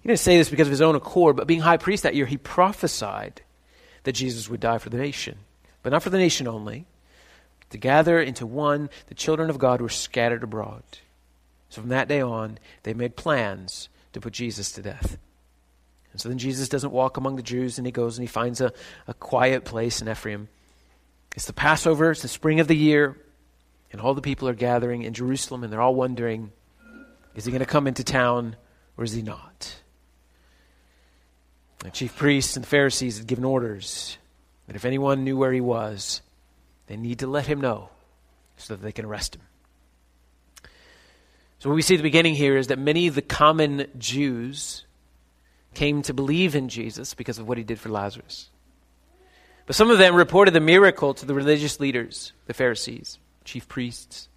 He 0.01 0.07
didn't 0.07 0.21
say 0.21 0.37
this 0.37 0.49
because 0.49 0.67
of 0.67 0.71
his 0.71 0.81
own 0.81 0.95
accord, 0.95 1.35
but 1.35 1.45
being 1.45 1.59
high 1.59 1.75
priest 1.75 2.03
that 2.03 2.15
year, 2.15 2.25
he 2.25 2.37
prophesied 2.37 3.41
that 4.03 4.13
Jesus 4.13 4.47
would 4.47 4.61
die 4.61 4.77
for 4.77 4.89
the 4.89 4.97
nation. 4.97 5.39
But 5.83 5.91
not 5.91 6.01
for 6.01 6.09
the 6.09 6.17
nation 6.17 6.47
only. 6.47 6.85
To 7.71 7.77
gather 7.77 8.17
into 8.21 8.45
one, 8.45 8.89
the 9.07 9.13
children 9.13 9.49
of 9.49 9.59
God 9.59 9.81
were 9.81 9.89
scattered 9.89 10.41
abroad. 10.41 10.83
So 11.67 11.81
from 11.81 11.89
that 11.89 12.07
day 12.07 12.21
on, 12.21 12.59
they 12.83 12.93
made 12.93 13.17
plans 13.17 13.89
to 14.13 14.21
put 14.21 14.31
Jesus 14.31 14.71
to 14.71 14.81
death. 14.81 15.17
And 16.11 16.19
so 16.19 16.29
then 16.29 16.37
Jesus 16.37 16.69
doesn't 16.69 16.91
walk 16.91 17.17
among 17.17 17.35
the 17.35 17.43
Jews 17.43 17.77
and 17.77 17.85
he 17.85 17.91
goes 17.91 18.17
and 18.17 18.23
he 18.23 18.31
finds 18.31 18.61
a, 18.61 18.73
a 19.07 19.13
quiet 19.13 19.65
place 19.65 20.01
in 20.01 20.09
Ephraim. 20.09 20.47
It's 21.35 21.45
the 21.45 21.53
Passover, 21.53 22.11
it's 22.11 22.21
the 22.21 22.27
spring 22.27 22.59
of 22.59 22.67
the 22.67 22.75
year, 22.75 23.17
and 23.91 24.01
all 24.01 24.13
the 24.13 24.21
people 24.21 24.47
are 24.47 24.55
gathering 24.55 25.03
in 25.03 25.13
Jerusalem 25.13 25.63
and 25.63 25.71
they're 25.71 25.81
all 25.81 25.95
wondering 25.95 26.51
is 27.35 27.45
he 27.45 27.51
going 27.51 27.59
to 27.59 27.65
come 27.65 27.87
into 27.87 28.03
town 28.03 28.55
or 28.97 29.03
is 29.03 29.13
he 29.13 29.21
not? 29.21 29.75
The 31.79 31.91
chief 31.91 32.17
priests 32.17 32.57
and 32.57 32.63
the 32.65 32.69
Pharisees 32.69 33.19
had 33.19 33.27
given 33.27 33.45
orders 33.45 34.17
that 34.67 34.75
if 34.75 34.83
anyone 34.83 35.23
knew 35.23 35.37
where 35.37 35.53
he 35.53 35.61
was, 35.61 36.21
they 36.87 36.97
need 36.97 37.19
to 37.19 37.27
let 37.27 37.45
him 37.45 37.61
know 37.61 37.89
so 38.57 38.75
that 38.75 38.81
they 38.81 38.91
can 38.91 39.05
arrest 39.05 39.35
him. 39.35 39.41
So, 41.59 41.69
what 41.69 41.75
we 41.75 41.81
see 41.81 41.95
at 41.95 41.97
the 41.97 42.03
beginning 42.03 42.35
here 42.35 42.57
is 42.57 42.67
that 42.67 42.79
many 42.79 43.07
of 43.07 43.15
the 43.15 43.21
common 43.21 43.87
Jews 43.97 44.85
came 45.73 46.01
to 46.03 46.13
believe 46.13 46.55
in 46.55 46.69
Jesus 46.69 47.13
because 47.13 47.39
of 47.39 47.47
what 47.47 47.57
he 47.57 47.63
did 47.63 47.79
for 47.79 47.89
Lazarus. 47.89 48.49
But 49.65 49.75
some 49.75 49.91
of 49.91 49.97
them 49.99 50.15
reported 50.15 50.51
the 50.51 50.59
miracle 50.59 51.13
to 51.13 51.25
the 51.25 51.33
religious 51.33 51.79
leaders, 51.79 52.33
the 52.47 52.53
Pharisees, 52.53 53.19
chief 53.45 53.67
priests. 53.67 54.27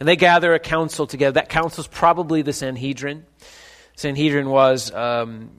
And 0.00 0.08
they 0.08 0.16
gather 0.16 0.54
a 0.54 0.58
council 0.58 1.06
together. 1.06 1.32
That 1.32 1.50
council 1.50 1.82
is 1.82 1.88
probably 1.88 2.42
the 2.42 2.52
Sanhedrin. 2.52 3.26
Sanhedrin 3.96 4.48
was 4.48 4.92
um, 4.92 5.50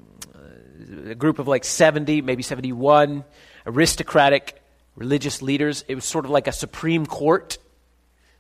a 1.07 1.15
group 1.15 1.39
of 1.39 1.47
like 1.47 1.63
70, 1.63 2.21
maybe 2.21 2.43
71 2.43 3.23
aristocratic 3.65 4.61
religious 4.95 5.41
leaders. 5.41 5.85
It 5.87 5.95
was 5.95 6.05
sort 6.05 6.25
of 6.25 6.31
like 6.31 6.47
a 6.47 6.51
supreme 6.51 7.05
court 7.05 7.57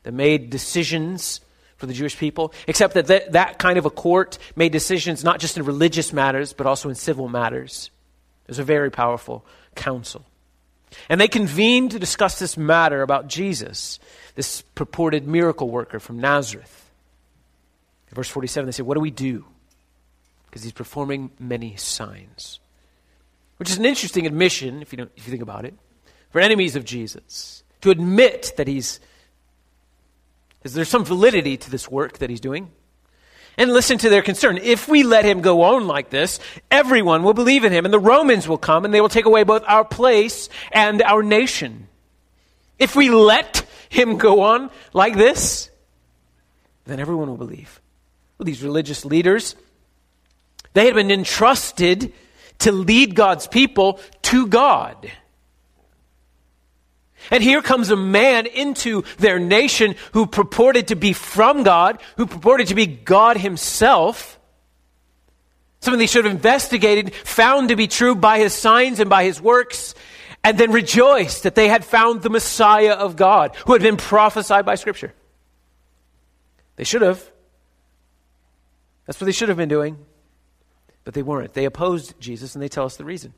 that 0.03 0.13
made 0.13 0.49
decisions 0.49 1.41
for 1.77 1.85
the 1.85 1.93
Jewish 1.93 2.17
people, 2.17 2.53
except 2.67 2.93
that 2.93 3.07
th- 3.07 3.31
that 3.31 3.59
kind 3.59 3.77
of 3.77 3.85
a 3.85 3.89
court 3.89 4.37
made 4.55 4.71
decisions 4.71 5.23
not 5.23 5.39
just 5.39 5.57
in 5.57 5.65
religious 5.65 6.13
matters, 6.13 6.53
but 6.53 6.65
also 6.65 6.89
in 6.89 6.95
civil 6.95 7.27
matters. 7.27 7.89
It 8.45 8.49
was 8.49 8.59
a 8.59 8.63
very 8.63 8.91
powerful 8.91 9.45
council. 9.75 10.25
And 11.09 11.19
they 11.19 11.27
convened 11.27 11.91
to 11.91 11.99
discuss 11.99 12.39
this 12.39 12.57
matter 12.57 13.01
about 13.01 13.27
Jesus 13.27 13.99
this 14.35 14.61
purported 14.75 15.25
miracle 15.25 15.69
worker 15.69 15.99
from 15.99 16.19
Nazareth. 16.19 16.91
In 18.09 18.15
verse 18.15 18.29
47, 18.29 18.65
they 18.65 18.71
say, 18.71 18.83
What 18.83 18.95
do 18.95 18.99
we 18.99 19.11
do? 19.11 19.45
Because 20.45 20.63
he's 20.63 20.73
performing 20.73 21.31
many 21.39 21.75
signs. 21.77 22.59
Which 23.57 23.69
is 23.69 23.77
an 23.77 23.85
interesting 23.85 24.25
admission, 24.25 24.81
if 24.81 24.91
you, 24.91 25.09
if 25.15 25.25
you 25.25 25.31
think 25.31 25.41
about 25.41 25.65
it, 25.65 25.73
for 26.29 26.41
enemies 26.41 26.75
of 26.75 26.85
Jesus 26.85 27.63
to 27.81 27.89
admit 27.89 28.53
that 28.57 28.67
he's. 28.67 28.99
Is 30.65 30.73
there 30.73 30.83
some 30.83 31.05
validity 31.05 31.57
to 31.57 31.69
this 31.69 31.89
work 31.89 32.17
that 32.17 32.31
he's 32.31 32.41
doing? 32.41 32.71
And 33.55 33.71
listen 33.71 33.99
to 33.99 34.09
their 34.09 34.23
concern. 34.23 34.57
If 34.57 34.87
we 34.89 35.03
let 35.03 35.23
him 35.23 35.41
go 35.41 35.61
on 35.61 35.85
like 35.85 36.09
this, 36.09 36.39
everyone 36.71 37.21
will 37.21 37.35
believe 37.35 37.63
in 37.63 37.71
him, 37.71 37.85
and 37.85 37.93
the 37.93 37.99
Romans 37.99 38.47
will 38.47 38.57
come 38.57 38.83
and 38.83 38.93
they 38.93 38.99
will 38.99 39.07
take 39.07 39.25
away 39.25 39.43
both 39.43 39.63
our 39.67 39.85
place 39.85 40.49
and 40.71 41.03
our 41.03 41.21
nation. 41.21 41.87
If 42.79 42.95
we 42.95 43.09
let 43.09 43.65
him 43.89 44.17
go 44.17 44.41
on 44.41 44.71
like 44.91 45.15
this, 45.15 45.69
then 46.85 46.99
everyone 46.99 47.29
will 47.29 47.37
believe. 47.37 47.79
Well, 48.37 48.45
these 48.45 48.63
religious 48.63 49.05
leaders, 49.05 49.55
they 50.73 50.85
had 50.85 50.95
been 50.95 51.11
entrusted 51.11 52.11
to 52.59 52.71
lead 52.71 53.13
God's 53.13 53.47
people 53.47 53.99
to 54.23 54.47
God. 54.47 55.11
And 57.31 57.43
here 57.43 57.61
comes 57.61 57.89
a 57.89 57.95
man 57.95 58.45
into 58.45 59.03
their 59.17 59.39
nation 59.39 59.95
who 60.13 60.27
purported 60.27 60.89
to 60.89 60.95
be 60.95 61.13
from 61.13 61.63
God, 61.63 62.01
who 62.17 62.25
purported 62.25 62.67
to 62.67 62.75
be 62.75 62.85
God 62.85 63.37
himself. 63.37 64.39
Something 65.79 65.99
they 65.99 66.07
should 66.07 66.25
have 66.25 66.33
investigated, 66.33 67.13
found 67.13 67.69
to 67.69 67.75
be 67.75 67.87
true 67.87 68.15
by 68.15 68.39
his 68.39 68.53
signs 68.53 68.99
and 68.99 69.09
by 69.09 69.23
his 69.23 69.41
works, 69.41 69.93
and 70.43 70.57
then 70.57 70.71
rejoiced 70.71 71.43
that 71.43 71.55
they 71.55 71.67
had 71.67 71.83
found 71.83 72.21
the 72.21 72.29
Messiah 72.29 72.93
of 72.93 73.15
God 73.15 73.55
who 73.65 73.73
had 73.73 73.81
been 73.81 73.97
prophesied 73.97 74.65
by 74.65 74.75
Scripture. 74.75 75.13
They 76.75 76.83
should 76.83 77.01
have. 77.01 77.23
That's 79.05 79.19
what 79.19 79.25
they 79.25 79.31
should 79.31 79.49
have 79.49 79.57
been 79.57 79.69
doing. 79.69 79.97
But 81.03 81.13
they 81.13 81.23
weren't. 81.23 81.53
They 81.53 81.65
opposed 81.65 82.19
Jesus, 82.19 82.55
and 82.55 82.61
they 82.61 82.67
tell 82.67 82.85
us 82.85 82.97
the 82.97 83.05
reason. 83.05 83.33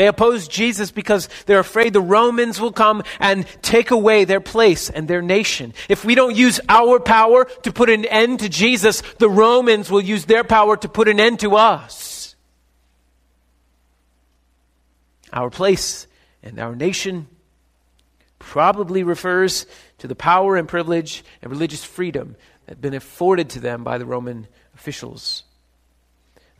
They 0.00 0.06
oppose 0.06 0.48
Jesus 0.48 0.90
because 0.90 1.28
they're 1.44 1.58
afraid 1.58 1.92
the 1.92 2.00
Romans 2.00 2.58
will 2.58 2.72
come 2.72 3.02
and 3.18 3.44
take 3.60 3.90
away 3.90 4.24
their 4.24 4.40
place 4.40 4.88
and 4.88 5.06
their 5.06 5.20
nation. 5.20 5.74
If 5.90 6.06
we 6.06 6.14
don't 6.14 6.34
use 6.34 6.58
our 6.70 6.98
power 6.98 7.44
to 7.44 7.70
put 7.70 7.90
an 7.90 8.06
end 8.06 8.40
to 8.40 8.48
Jesus, 8.48 9.02
the 9.18 9.28
Romans 9.28 9.90
will 9.90 10.00
use 10.00 10.24
their 10.24 10.42
power 10.42 10.78
to 10.78 10.88
put 10.88 11.06
an 11.06 11.20
end 11.20 11.40
to 11.40 11.54
us. 11.56 12.34
Our 15.34 15.50
place 15.50 16.06
and 16.42 16.58
our 16.58 16.74
nation 16.74 17.28
probably 18.38 19.02
refers 19.02 19.66
to 19.98 20.08
the 20.08 20.16
power 20.16 20.56
and 20.56 20.66
privilege 20.66 21.22
and 21.42 21.52
religious 21.52 21.84
freedom 21.84 22.36
that 22.64 22.76
had 22.76 22.80
been 22.80 22.94
afforded 22.94 23.50
to 23.50 23.60
them 23.60 23.84
by 23.84 23.98
the 23.98 24.06
Roman 24.06 24.48
officials. 24.74 25.44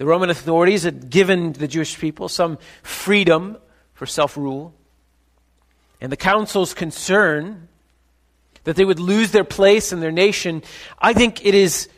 The 0.00 0.06
Roman 0.06 0.30
authorities 0.30 0.84
had 0.84 1.10
given 1.10 1.52
the 1.52 1.68
Jewish 1.68 1.98
people 1.98 2.30
some 2.30 2.56
freedom 2.82 3.58
for 3.92 4.06
self 4.06 4.34
rule. 4.34 4.72
And 6.00 6.10
the 6.10 6.16
council's 6.16 6.72
concern 6.72 7.68
that 8.64 8.76
they 8.76 8.84
would 8.86 8.98
lose 8.98 9.30
their 9.30 9.44
place 9.44 9.92
in 9.92 10.00
their 10.00 10.10
nation, 10.10 10.62
I 10.98 11.12
think 11.12 11.44
it 11.44 11.54
is 11.54 11.90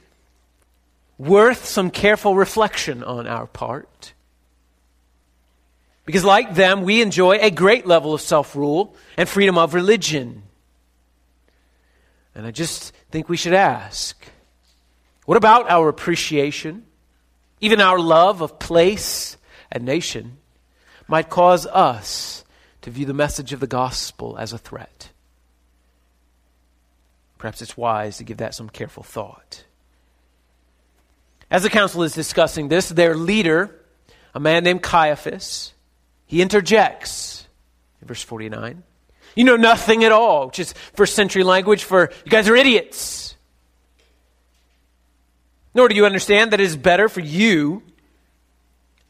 worth 1.17 1.65
some 1.65 1.93
careful 1.93 2.35
reflection 2.35 3.05
on 3.05 3.29
our 3.29 3.47
part. 3.47 4.15
Because, 6.05 6.25
like 6.25 6.57
them, 6.57 6.83
we 6.83 7.03
enjoy 7.03 7.37
a 7.37 7.53
great 7.53 7.87
level 7.87 8.15
of 8.15 8.21
self 8.21 8.57
rule 8.57 8.97
and 9.17 9.29
freedom 9.29 9.57
of 9.57 9.75
religion. 9.75 10.43
And 12.35 12.49
I 12.49 12.51
just 12.51 12.93
think 13.13 13.29
we 13.29 13.37
should 13.37 13.55
ask 13.55 14.27
what 15.25 15.37
about 15.37 15.71
our 15.71 15.89
appreciation, 15.89 16.87
even 17.63 17.81
our 17.81 17.99
love 17.99 18.43
of 18.43 18.59
place 18.59 19.39
and 19.71 19.85
nation, 19.85 20.37
might 21.09 21.31
cause 21.31 21.67
us 21.67 22.45
to 22.83 22.91
view 22.91 23.07
the 23.07 23.15
message 23.15 23.55
of 23.55 23.61
the 23.61 23.67
gospel 23.67 24.37
as 24.37 24.53
a 24.53 24.59
threat? 24.59 25.09
Perhaps 27.39 27.63
it's 27.63 27.77
wise 27.77 28.19
to 28.19 28.25
give 28.25 28.37
that 28.39 28.55
some 28.55 28.69
careful 28.69 29.03
thought. 29.03 29.65
As 31.51 31.63
the 31.63 31.71
council 31.71 32.03
is 32.03 32.15
discussing 32.15 32.69
this, 32.69 32.89
their 32.89 33.15
leader, 33.15 33.81
a 34.35 34.41
man 34.41 34.65
named 34.65 34.83
Caiaphas, 34.83 35.73
he 36.27 36.43
interjects 36.43 37.47
in 38.01 38.09
verse 38.09 38.23
49. 38.23 38.83
You 39.37 39.45
know 39.45 39.57
nothing 39.57 40.05
at 40.05 40.13
all, 40.13 40.47
which 40.47 40.59
is 40.59 40.73
first 40.95 41.15
century 41.15 41.45
language 41.45 41.85
for 41.85 42.11
you 42.25 42.31
guys 42.31 42.49
are 42.49 42.57
idiots. 42.57 43.32
Nor 45.75 45.89
do 45.89 45.95
you 45.95 46.05
understand 46.07 46.53
that 46.53 46.61
it 46.61 46.65
is 46.65 46.77
better 46.77 47.09
for 47.09 47.21
you 47.21 47.83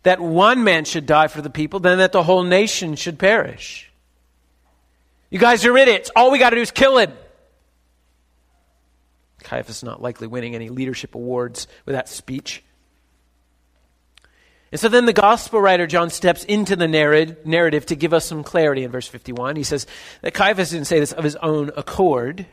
that 0.03 0.21
one 0.21 0.65
man 0.65 0.85
should 0.85 1.07
die 1.07 1.29
for 1.29 1.43
the 1.43 1.51
people 1.51 1.81
than 1.81 1.99
that 1.99 2.13
the 2.13 2.23
whole 2.23 2.43
nation 2.43 2.97
should 2.97 3.19
perish. 3.19 3.91
You 5.31 5.39
guys 5.39 5.65
are 5.65 5.77
idiots. 5.77 6.11
All 6.15 6.31
we 6.31 6.39
got 6.39 6.51
to 6.51 6.57
do 6.57 6.63
is 6.63 6.71
kill 6.71 6.99
him. 6.99 7.13
Caiaphas 9.43 9.79
is 9.79 9.83
not 9.83 10.03
likely 10.03 10.27
winning 10.27 10.55
any 10.55 10.69
leadership 10.69 11.15
awards 11.15 11.67
with 11.85 11.95
that 11.95 12.09
speech. 12.09 12.63
And 14.71 14.81
so 14.81 14.89
then 14.89 15.05
the 15.05 15.13
gospel 15.13 15.61
writer 15.61 15.87
John 15.87 16.11
steps 16.11 16.45
into 16.45 16.77
the 16.77 16.89
narrative 16.89 17.87
to 17.87 17.95
give 17.95 18.15
us 18.15 18.25
some 18.25 18.43
clarity 18.43 18.85
in 18.85 18.91
verse 18.91 19.07
51. 19.07 19.57
He 19.57 19.65
says 19.65 19.87
that 20.23 20.33
Caiaphas 20.33 20.71
didn't 20.71 20.87
say 20.87 20.99
this 20.99 21.13
of 21.13 21.25
his 21.25 21.37
own 21.37 21.71
accord. 21.77 22.47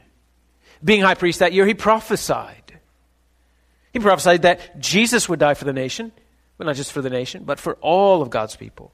Being 0.84 1.01
high 1.01 1.16
priest 1.16 1.39
that 1.39 1.54
year, 1.54 1.66
he 1.66 1.74
prophesied. 1.74 2.59
He 3.91 4.00
prophesied 4.00 4.43
that 4.43 4.79
Jesus 4.79 5.27
would 5.27 5.39
die 5.39 5.53
for 5.53 5.65
the 5.65 5.74
nation, 5.74 6.12
but 6.58 6.67
not 6.67 6.75
just 6.75 6.91
for 6.91 7.01
the 7.01 7.10
nation, 7.10 7.43
but 7.43 7.60
for 7.60 7.75
all 7.81 8.22
of 8.22 8.29
God's 8.29 8.55
people. 8.55 8.93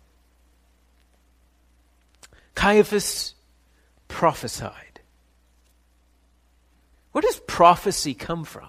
Caiaphas 2.53 3.35
prophesied. 4.07 5.01
Where 7.11 7.21
does 7.21 7.39
prophecy 7.41 8.13
come 8.13 8.43
from? 8.45 8.67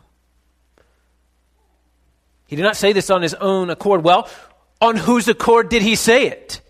He 2.46 2.56
did 2.56 2.62
not 2.62 2.76
say 2.76 2.92
this 2.92 3.10
on 3.10 3.22
his 3.22 3.34
own 3.34 3.70
accord. 3.70 4.04
Well, 4.04 4.28
on 4.80 4.96
whose 4.96 5.26
accord 5.28 5.68
did 5.68 5.82
he 5.82 5.94
say 5.96 6.26
it? 6.26 6.60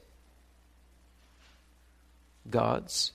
God's. 2.49 3.13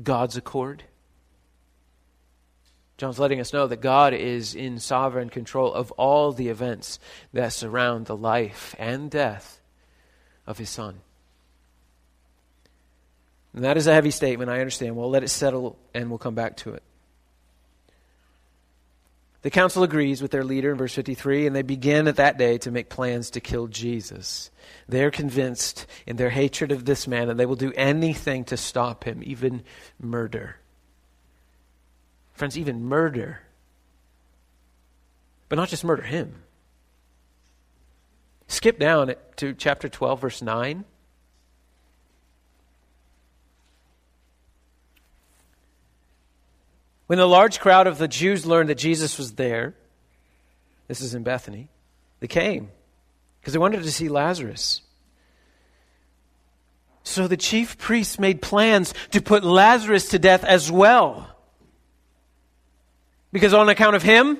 God's 0.00 0.36
accord. 0.36 0.84
John's 2.96 3.18
letting 3.18 3.40
us 3.40 3.52
know 3.52 3.66
that 3.66 3.80
God 3.80 4.14
is 4.14 4.54
in 4.54 4.78
sovereign 4.78 5.28
control 5.28 5.72
of 5.72 5.90
all 5.92 6.32
the 6.32 6.48
events 6.48 6.98
that 7.32 7.52
surround 7.52 8.06
the 8.06 8.16
life 8.16 8.74
and 8.78 9.10
death 9.10 9.60
of 10.46 10.58
his 10.58 10.70
son. 10.70 11.00
And 13.52 13.64
that 13.64 13.76
is 13.76 13.86
a 13.86 13.92
heavy 13.94 14.10
statement, 14.10 14.50
I 14.50 14.60
understand. 14.60 14.96
We'll 14.96 15.10
let 15.10 15.22
it 15.22 15.28
settle 15.28 15.78
and 15.92 16.08
we'll 16.08 16.18
come 16.18 16.34
back 16.34 16.56
to 16.58 16.74
it. 16.74 16.82
The 19.42 19.50
council 19.50 19.82
agrees 19.82 20.22
with 20.22 20.30
their 20.30 20.42
leader 20.42 20.72
in 20.72 20.78
verse 20.78 20.94
53, 20.94 21.46
and 21.46 21.54
they 21.54 21.60
begin 21.60 22.08
at 22.08 22.16
that 22.16 22.38
day 22.38 22.56
to 22.58 22.70
make 22.70 22.88
plans 22.88 23.28
to 23.30 23.40
kill 23.40 23.66
Jesus. 23.66 24.50
They're 24.88 25.10
convinced 25.10 25.86
in 26.06 26.16
their 26.16 26.30
hatred 26.30 26.72
of 26.72 26.86
this 26.86 27.06
man 27.06 27.28
that 27.28 27.36
they 27.36 27.44
will 27.44 27.54
do 27.54 27.70
anything 27.76 28.44
to 28.44 28.56
stop 28.56 29.04
him, 29.04 29.20
even 29.22 29.62
murder. 30.00 30.56
Friends, 32.34 32.58
even 32.58 32.84
murder. 32.84 33.40
But 35.48 35.56
not 35.56 35.68
just 35.68 35.84
murder 35.84 36.02
him. 36.02 36.42
Skip 38.48 38.78
down 38.78 39.14
to 39.36 39.54
chapter 39.54 39.88
12, 39.88 40.20
verse 40.20 40.42
9. 40.42 40.84
When 47.06 47.18
the 47.18 47.26
large 47.26 47.60
crowd 47.60 47.86
of 47.86 47.98
the 47.98 48.08
Jews 48.08 48.46
learned 48.46 48.70
that 48.70 48.78
Jesus 48.78 49.18
was 49.18 49.32
there, 49.34 49.74
this 50.88 51.00
is 51.00 51.14
in 51.14 51.22
Bethany, 51.22 51.68
they 52.20 52.26
came 52.26 52.70
because 53.40 53.52
they 53.52 53.58
wanted 53.58 53.82
to 53.82 53.92
see 53.92 54.08
Lazarus. 54.08 54.80
So 57.02 57.28
the 57.28 57.36
chief 57.36 57.76
priests 57.76 58.18
made 58.18 58.40
plans 58.40 58.94
to 59.10 59.20
put 59.20 59.44
Lazarus 59.44 60.08
to 60.10 60.18
death 60.18 60.42
as 60.42 60.72
well. 60.72 61.33
Because 63.34 63.52
on 63.52 63.68
account 63.68 63.96
of 63.96 64.04
him, 64.04 64.38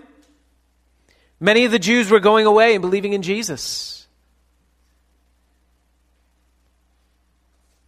many 1.40 1.64
of 1.64 1.72
the 1.72 1.80
Jews 1.80 2.12
were 2.12 2.20
going 2.20 2.46
away 2.46 2.76
and 2.76 2.80
believing 2.80 3.12
in 3.12 3.22
Jesus. 3.22 4.06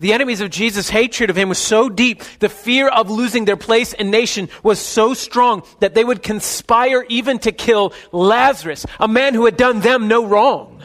The 0.01 0.13
enemies 0.13 0.41
of 0.41 0.51
Jesus' 0.51 0.91
hatred 0.91 1.31
of 1.31 1.37
him 1.37 1.49
was 1.49 1.59
so 1.59 1.89
deep, 1.89 2.25
the 2.41 2.49
fear 2.49 2.89
of 2.89 3.09
losing 3.09 3.45
their 3.45 3.57
place 3.57 3.95
and 3.95 4.11
nation 4.11 4.49
was 4.65 4.81
so 4.81 5.15
strong 5.15 5.63
that 5.79 5.95
they 5.95 6.03
would 6.03 6.25
conspire 6.25 7.07
even 7.09 7.39
to 7.39 7.53
kill 7.53 7.93
Lazarus, 8.11 8.85
a 8.99 9.07
man 9.07 9.33
who 9.35 9.45
had 9.45 9.57
done 9.57 9.79
them 9.79 10.09
no 10.09 10.27
wrong. 10.27 10.83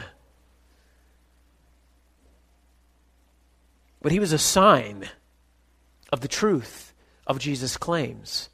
But 4.00 4.12
he 4.12 4.20
was 4.20 4.32
a 4.32 4.38
sign 4.38 5.08
of 6.12 6.20
the 6.20 6.28
truth 6.28 6.94
of 7.26 7.40
Jesus' 7.40 7.76
claims, 7.76 8.50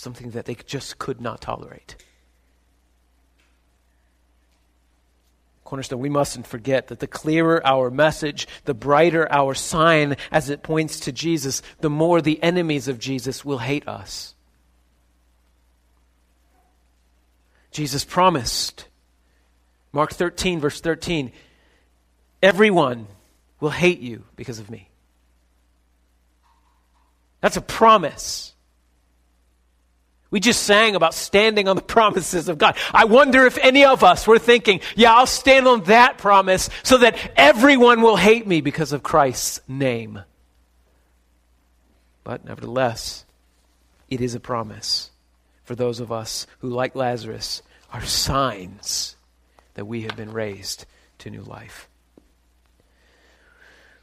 something 0.00 0.30
that 0.30 0.46
they 0.46 0.54
just 0.54 0.98
could 0.98 1.20
not 1.20 1.40
tolerate. 1.40 1.96
Cornerstone, 5.64 6.00
we 6.00 6.08
mustn't 6.08 6.48
forget 6.48 6.88
that 6.88 6.98
the 6.98 7.06
clearer 7.06 7.64
our 7.64 7.90
message, 7.90 8.48
the 8.64 8.74
brighter 8.74 9.30
our 9.30 9.54
sign 9.54 10.16
as 10.32 10.50
it 10.50 10.64
points 10.64 10.98
to 11.00 11.12
Jesus, 11.12 11.62
the 11.80 11.90
more 11.90 12.20
the 12.20 12.42
enemies 12.42 12.88
of 12.88 12.98
Jesus 12.98 13.44
will 13.44 13.58
hate 13.58 13.86
us. 13.86 14.34
Jesus 17.70 18.04
promised, 18.04 18.88
Mark 19.92 20.12
13, 20.12 20.58
verse 20.58 20.80
13, 20.80 21.30
everyone 22.42 23.06
will 23.60 23.70
hate 23.70 24.00
you 24.00 24.24
because 24.34 24.58
of 24.58 24.70
me. 24.70 24.88
That's 27.40 27.56
a 27.56 27.62
promise. 27.62 28.49
We 30.30 30.40
just 30.40 30.62
sang 30.62 30.94
about 30.94 31.14
standing 31.14 31.68
on 31.68 31.76
the 31.76 31.82
promises 31.96 32.48
of 32.48 32.58
God. 32.58 32.76
I 32.92 33.04
wonder 33.04 33.46
if 33.46 33.58
any 33.58 33.84
of 33.84 34.04
us 34.04 34.26
were 34.26 34.38
thinking, 34.38 34.80
yeah, 34.96 35.14
I'll 35.14 35.26
stand 35.26 35.66
on 35.66 35.84
that 35.84 36.18
promise 36.18 36.70
so 36.82 36.98
that 36.98 37.18
everyone 37.36 38.00
will 38.02 38.16
hate 38.16 38.46
me 38.46 38.60
because 38.60 38.92
of 38.92 39.02
Christ's 39.02 39.60
name. 39.66 40.22
But 42.22 42.44
nevertheless, 42.44 43.24
it 44.08 44.20
is 44.20 44.34
a 44.34 44.40
promise 44.40 45.10
for 45.64 45.74
those 45.74 46.00
of 46.00 46.12
us 46.12 46.46
who, 46.60 46.68
like 46.68 46.94
Lazarus, 46.94 47.62
are 47.92 48.04
signs 48.04 49.16
that 49.74 49.84
we 49.84 50.02
have 50.02 50.16
been 50.16 50.32
raised 50.32 50.84
to 51.18 51.30
new 51.30 51.42
life. 51.42 51.89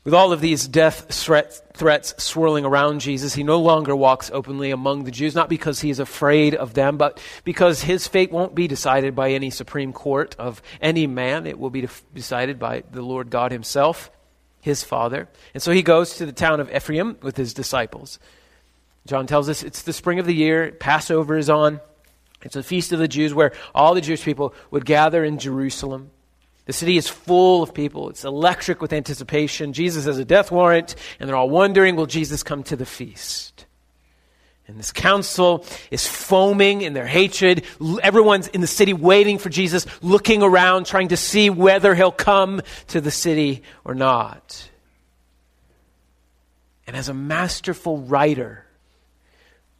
With 0.07 0.13
all 0.13 0.31
of 0.31 0.39
these 0.39 0.69
death 0.69 1.13
threat, 1.13 1.73
threats 1.73 2.15
swirling 2.23 2.63
around 2.63 3.01
Jesus, 3.01 3.33
he 3.33 3.43
no 3.43 3.59
longer 3.59 3.93
walks 3.93 4.31
openly 4.33 4.71
among 4.71 5.03
the 5.03 5.11
Jews, 5.11 5.35
not 5.35 5.49
because 5.49 5.81
he 5.81 5.89
is 5.89 5.99
afraid 5.99 6.55
of 6.55 6.73
them, 6.73 6.95
but 6.95 7.19
because 7.43 7.81
his 7.81 8.07
fate 8.07 8.31
won't 8.31 8.55
be 8.55 8.69
decided 8.69 9.15
by 9.15 9.31
any 9.31 9.49
supreme 9.49 9.91
court 9.91 10.33
of 10.39 10.61
any 10.79 11.07
man. 11.07 11.45
It 11.45 11.59
will 11.59 11.71
be 11.71 11.89
decided 12.13 12.57
by 12.57 12.83
the 12.89 13.01
Lord 13.01 13.29
God 13.29 13.51
himself, 13.51 14.09
his 14.61 14.81
Father. 14.81 15.27
And 15.53 15.61
so 15.61 15.73
he 15.73 15.83
goes 15.83 16.15
to 16.15 16.25
the 16.25 16.31
town 16.31 16.61
of 16.61 16.73
Ephraim 16.73 17.17
with 17.21 17.35
his 17.35 17.53
disciples. 17.53 18.17
John 19.05 19.27
tells 19.27 19.49
us 19.49 19.61
it's 19.61 19.81
the 19.81 19.91
spring 19.91 20.19
of 20.19 20.25
the 20.25 20.33
year, 20.33 20.71
Passover 20.71 21.37
is 21.37 21.49
on. 21.49 21.81
It's 22.43 22.55
a 22.55 22.63
feast 22.63 22.93
of 22.93 22.99
the 22.99 23.09
Jews 23.09 23.33
where 23.33 23.51
all 23.75 23.93
the 23.93 23.99
Jewish 23.99 24.23
people 24.23 24.55
would 24.71 24.85
gather 24.85 25.25
in 25.25 25.37
Jerusalem. 25.37 26.11
The 26.67 26.73
city 26.73 26.97
is 26.97 27.07
full 27.07 27.63
of 27.63 27.73
people. 27.73 28.09
It's 28.09 28.25
electric 28.25 28.81
with 28.81 28.91
anticipation. 28.91 29.71
Jesus 29.71 30.03
has 30.03 30.19
a 30.19 30.25
death 30.25 30.51
warrant, 30.51 30.95
and 31.17 31.27
they're 31.27 31.35
all 31.35 31.49
wondering 31.49 31.95
will 31.95 32.07
Jesus 32.07 32.43
come 32.43 32.61
to 32.63 32.75
the 32.75 32.85
feast? 32.85 33.65
And 34.67 34.77
this 34.77 34.91
council 34.91 35.65
is 35.91 36.05
foaming 36.05 36.81
in 36.81 36.91
their 36.91 37.07
hatred. 37.07 37.63
Everyone's 38.03 38.49
in 38.49 38.59
the 38.59 38.67
city 38.67 38.91
waiting 38.91 39.37
for 39.37 39.47
Jesus, 39.47 39.85
looking 40.01 40.43
around, 40.43 40.85
trying 40.85 41.07
to 41.07 41.17
see 41.17 41.49
whether 41.49 41.95
he'll 41.95 42.11
come 42.11 42.61
to 42.87 42.99
the 42.99 43.11
city 43.11 43.63
or 43.85 43.95
not. 43.95 44.69
And 46.85 46.97
as 46.97 47.07
a 47.07 47.13
masterful 47.13 47.99
writer, 47.99 48.65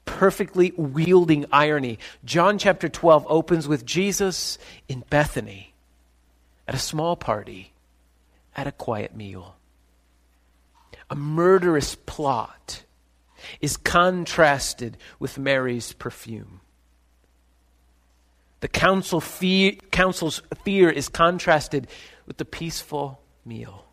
perfectly 0.06 0.72
wielding 0.78 1.48
irony, 1.52 2.00
John 2.24 2.58
chapter 2.58 2.88
12 2.88 3.26
opens 3.28 3.68
with 3.68 3.86
Jesus 3.86 4.58
in 4.88 5.04
Bethany 5.10 5.67
at 6.68 6.76
a 6.76 6.80
small 6.80 7.16
party, 7.16 7.72
at 8.56 8.68
a 8.68 8.72
quiet 8.72 9.16
meal. 9.16 9.56
A 11.10 11.16
murderous 11.16 11.96
plot 11.96 12.84
is 13.62 13.78
contrasted 13.78 14.98
with 15.20 15.38
Mary's 15.38 15.94
perfume. 15.94 16.60
The 18.60 18.68
council 18.68 19.22
council's 19.92 20.42
fear 20.66 20.90
is 20.90 21.10
contrasted 21.10 21.88
with 22.26 22.38
the 22.38 22.46
peaceful 22.46 23.22
meal. 23.46 23.86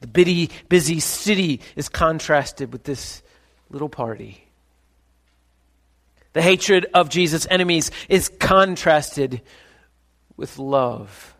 The 0.00 0.48
busy 0.68 1.00
city 1.00 1.60
is 1.76 1.88
contrasted 1.88 2.72
with 2.72 2.84
this 2.84 3.22
little 3.68 3.88
party. 3.88 4.44
The 6.32 6.42
hatred 6.42 6.86
of 6.94 7.08
Jesus' 7.08 7.46
enemies 7.50 7.90
is 8.08 8.28
contrasted 8.28 9.42
with 10.38 10.56
love 10.56 11.34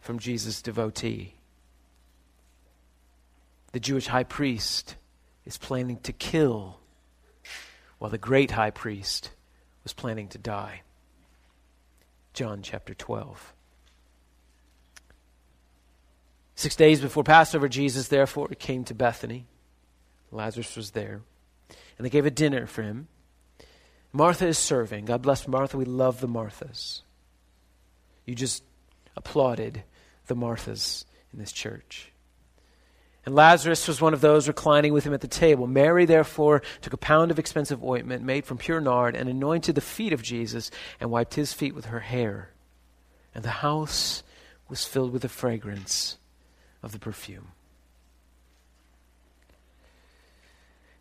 from 0.00 0.18
Jesus' 0.18 0.62
devotee. 0.62 1.34
The 3.72 3.80
Jewish 3.80 4.06
high 4.06 4.24
priest 4.24 4.94
is 5.44 5.58
planning 5.58 5.98
to 6.04 6.12
kill, 6.12 6.78
while 7.98 8.10
the 8.10 8.16
great 8.16 8.52
high 8.52 8.70
priest 8.70 9.30
was 9.82 9.92
planning 9.92 10.28
to 10.28 10.38
die. 10.38 10.82
John 12.32 12.62
chapter 12.62 12.94
12. 12.94 13.52
Six 16.54 16.76
days 16.76 17.00
before 17.00 17.24
Passover, 17.24 17.68
Jesus 17.68 18.06
therefore 18.06 18.48
came 18.48 18.84
to 18.84 18.94
Bethany. 18.94 19.46
Lazarus 20.30 20.76
was 20.76 20.92
there. 20.92 21.22
And 21.98 22.04
they 22.04 22.10
gave 22.10 22.26
a 22.26 22.30
dinner 22.30 22.66
for 22.66 22.82
him. 22.82 23.08
Martha 24.12 24.46
is 24.46 24.58
serving. 24.58 25.06
God 25.06 25.22
bless 25.22 25.48
Martha. 25.48 25.76
We 25.76 25.84
love 25.84 26.20
the 26.20 26.28
Marthas. 26.28 27.02
You 28.24 28.34
just 28.34 28.62
applauded 29.16 29.82
the 30.26 30.34
Marthas 30.34 31.04
in 31.32 31.38
this 31.38 31.52
church. 31.52 32.10
And 33.26 33.34
Lazarus 33.34 33.88
was 33.88 34.00
one 34.00 34.12
of 34.12 34.20
those 34.20 34.48
reclining 34.48 34.92
with 34.92 35.04
him 35.04 35.14
at 35.14 35.22
the 35.22 35.28
table. 35.28 35.66
Mary, 35.66 36.04
therefore, 36.04 36.62
took 36.82 36.92
a 36.92 36.98
pound 36.98 37.30
of 37.30 37.38
expensive 37.38 37.82
ointment 37.82 38.22
made 38.22 38.44
from 38.44 38.58
pure 38.58 38.80
nard 38.80 39.16
and 39.16 39.28
anointed 39.28 39.74
the 39.74 39.80
feet 39.80 40.12
of 40.12 40.22
Jesus 40.22 40.70
and 41.00 41.10
wiped 41.10 41.34
his 41.34 41.52
feet 41.52 41.74
with 41.74 41.86
her 41.86 42.00
hair. 42.00 42.50
And 43.34 43.42
the 43.42 43.50
house 43.50 44.22
was 44.68 44.84
filled 44.84 45.12
with 45.12 45.22
the 45.22 45.28
fragrance 45.28 46.18
of 46.82 46.92
the 46.92 46.98
perfume. 46.98 47.48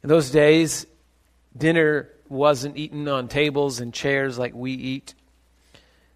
In 0.01 0.09
those 0.09 0.31
days, 0.31 0.85
dinner 1.57 2.09
wasn't 2.29 2.77
eaten 2.77 3.07
on 3.07 3.27
tables 3.27 3.79
and 3.79 3.93
chairs 3.93 4.37
like 4.37 4.53
we 4.53 4.71
eat. 4.71 5.13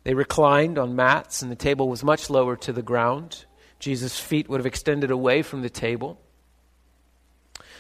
They 0.08 0.13
reclined 0.13 0.78
on 0.78 0.96
mats, 0.96 1.41
and 1.41 1.52
the 1.52 1.56
table 1.58 1.89
was 1.89 2.02
much 2.02 2.30
lower 2.30 2.56
to 2.56 2.72
the 2.72 2.82
ground. 2.82 3.43
Jesus' 3.78 4.17
feet 4.17 4.48
would 4.48 4.62
have 4.62 4.65
extended 4.65 5.12
away 5.12 5.41
from 5.41 5.63
the 5.63 5.70
table. 5.70 6.17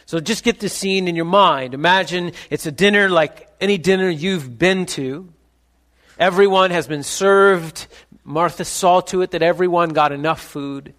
So 0.05 0.19
just 0.19 0.43
get 0.43 0.59
the 0.59 0.67
scene 0.67 1.07
in 1.07 1.15
your 1.15 1.23
mind. 1.23 1.73
Imagine 1.73 2.33
it's 2.49 2.65
a 2.65 2.71
dinner 2.73 3.07
like 3.07 3.47
any 3.61 3.77
dinner 3.77 4.09
you've 4.09 4.59
been 4.59 4.85
to. 4.87 5.29
Everyone 6.19 6.71
has 6.71 6.85
been 6.85 7.01
served. 7.01 7.87
Martha 8.25 8.65
saw 8.65 8.99
to 8.99 9.21
it 9.21 9.31
that 9.31 9.41
everyone 9.41 9.91
got 9.91 10.11
enough 10.11 10.41
food. 10.41 10.93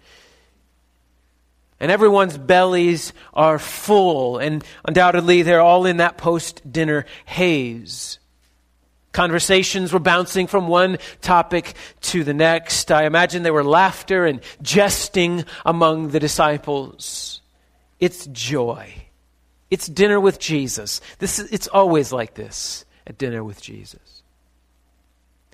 And 1.79 1.91
everyone's 1.91 2.39
bellies 2.39 3.13
are 3.35 3.59
full, 3.59 4.39
and 4.39 4.63
undoubtedly 4.83 5.43
they're 5.43 5.61
all 5.61 5.85
in 5.85 5.97
that 5.97 6.17
post 6.17 6.73
dinner 6.73 7.05
haze. 7.27 8.18
Conversations 9.11 9.91
were 9.91 9.99
bouncing 9.99 10.47
from 10.47 10.67
one 10.67 10.97
topic 11.21 11.73
to 12.01 12.23
the 12.23 12.33
next. 12.33 12.91
I 12.91 13.05
imagine 13.05 13.41
there 13.43 13.53
were 13.53 13.63
laughter 13.63 14.25
and 14.25 14.41
jesting 14.61 15.45
among 15.65 16.09
the 16.09 16.19
disciples. 16.19 17.41
It's 17.99 18.27
joy. 18.27 18.93
It's 19.71 19.87
dinner 19.87 20.19
with 20.19 20.39
Jesus. 20.39 21.01
This 21.17 21.39
is, 21.39 21.51
it's 21.51 21.67
always 21.67 22.11
like 22.11 22.35
this 22.35 22.85
at 23.07 23.17
dinner 23.17 23.43
with 23.43 23.61
Jesus. 23.61 24.23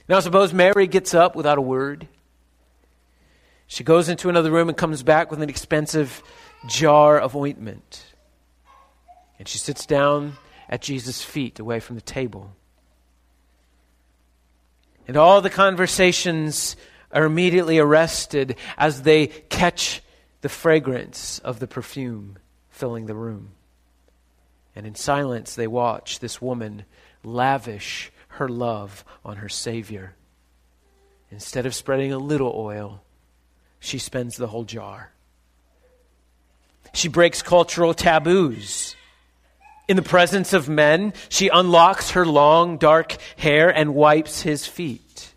Now, 0.07 0.19
suppose 0.19 0.53
Mary 0.53 0.87
gets 0.87 1.13
up 1.13 1.35
without 1.35 1.57
a 1.57 1.61
word. 1.61 2.07
She 3.67 3.83
goes 3.83 4.09
into 4.09 4.29
another 4.29 4.51
room 4.51 4.69
and 4.69 4.77
comes 4.77 5.01
back 5.01 5.31
with 5.31 5.41
an 5.41 5.49
expensive 5.49 6.21
jar 6.67 7.19
of 7.19 7.35
ointment. 7.35 8.05
And 9.39 9.47
she 9.47 9.57
sits 9.57 9.85
down 9.85 10.33
at 10.69 10.81
Jesus' 10.81 11.23
feet 11.23 11.59
away 11.59 11.79
from 11.79 11.95
the 11.95 12.01
table. 12.01 12.51
And 15.07 15.17
all 15.17 15.41
the 15.41 15.49
conversations 15.49 16.75
are 17.11 17.25
immediately 17.25 17.79
arrested 17.79 18.57
as 18.77 19.03
they 19.03 19.27
catch 19.27 20.01
the 20.41 20.49
fragrance 20.49 21.39
of 21.39 21.59
the 21.59 21.67
perfume 21.67 22.37
filling 22.69 23.05
the 23.05 23.15
room. 23.15 23.51
And 24.75 24.85
in 24.85 24.95
silence, 24.95 25.55
they 25.55 25.67
watch 25.67 26.19
this 26.19 26.41
woman 26.41 26.85
lavish 27.23 28.11
her 28.27 28.49
love 28.49 29.05
on 29.23 29.37
her 29.37 29.49
Savior. 29.49 30.15
Instead 31.31 31.65
of 31.65 31.73
spreading 31.73 32.11
a 32.11 32.17
little 32.17 32.53
oil, 32.55 33.01
she 33.79 33.97
spends 33.97 34.35
the 34.35 34.47
whole 34.47 34.65
jar. 34.65 35.11
She 36.93 37.07
breaks 37.07 37.41
cultural 37.41 37.93
taboos. 37.93 38.95
In 39.87 39.95
the 39.95 40.01
presence 40.01 40.53
of 40.53 40.67
men, 40.67 41.13
she 41.29 41.49
unlocks 41.49 42.11
her 42.11 42.25
long, 42.25 42.77
dark 42.77 43.17
hair 43.37 43.69
and 43.69 43.93
wipes 43.93 44.41
his 44.41 44.65
feet. 44.65 45.33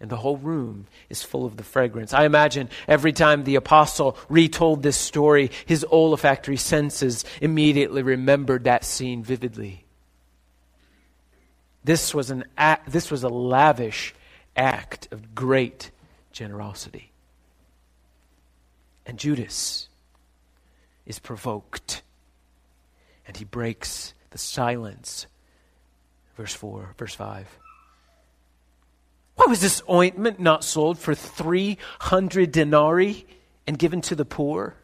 And 0.00 0.08
the 0.08 0.16
whole 0.16 0.36
room 0.36 0.86
is 1.10 1.24
full 1.24 1.44
of 1.44 1.56
the 1.56 1.64
fragrance. 1.64 2.14
I 2.14 2.24
imagine 2.24 2.68
every 2.86 3.12
time 3.12 3.42
the 3.42 3.56
apostle 3.56 4.16
retold 4.28 4.82
this 4.82 4.96
story, 4.96 5.50
his 5.66 5.84
olfactory 5.90 6.56
senses 6.56 7.24
immediately 7.40 8.02
remembered 8.02 8.64
that 8.64 8.84
scene 8.84 9.24
vividly. 9.24 9.84
This 11.82 12.14
was, 12.14 12.30
an 12.30 12.44
act, 12.56 12.92
this 12.92 13.10
was 13.10 13.24
a 13.24 13.28
lavish 13.28 14.14
act 14.56 15.08
of 15.10 15.34
great 15.34 15.90
generosity. 16.30 17.10
And 19.04 19.18
Judas 19.18 19.88
is 21.06 21.18
provoked 21.18 22.02
and 23.28 23.36
he 23.36 23.44
breaks 23.44 24.14
the 24.30 24.38
silence. 24.38 25.26
Verse 26.36 26.54
4, 26.54 26.94
verse 26.96 27.14
5. 27.14 27.58
Why 29.36 29.46
was 29.46 29.60
this 29.60 29.82
ointment 29.88 30.40
not 30.40 30.64
sold 30.64 30.98
for 30.98 31.14
300 31.14 32.50
denarii 32.50 33.26
and 33.66 33.78
given 33.78 34.00
to 34.02 34.16
the 34.16 34.24
poor? 34.24 34.74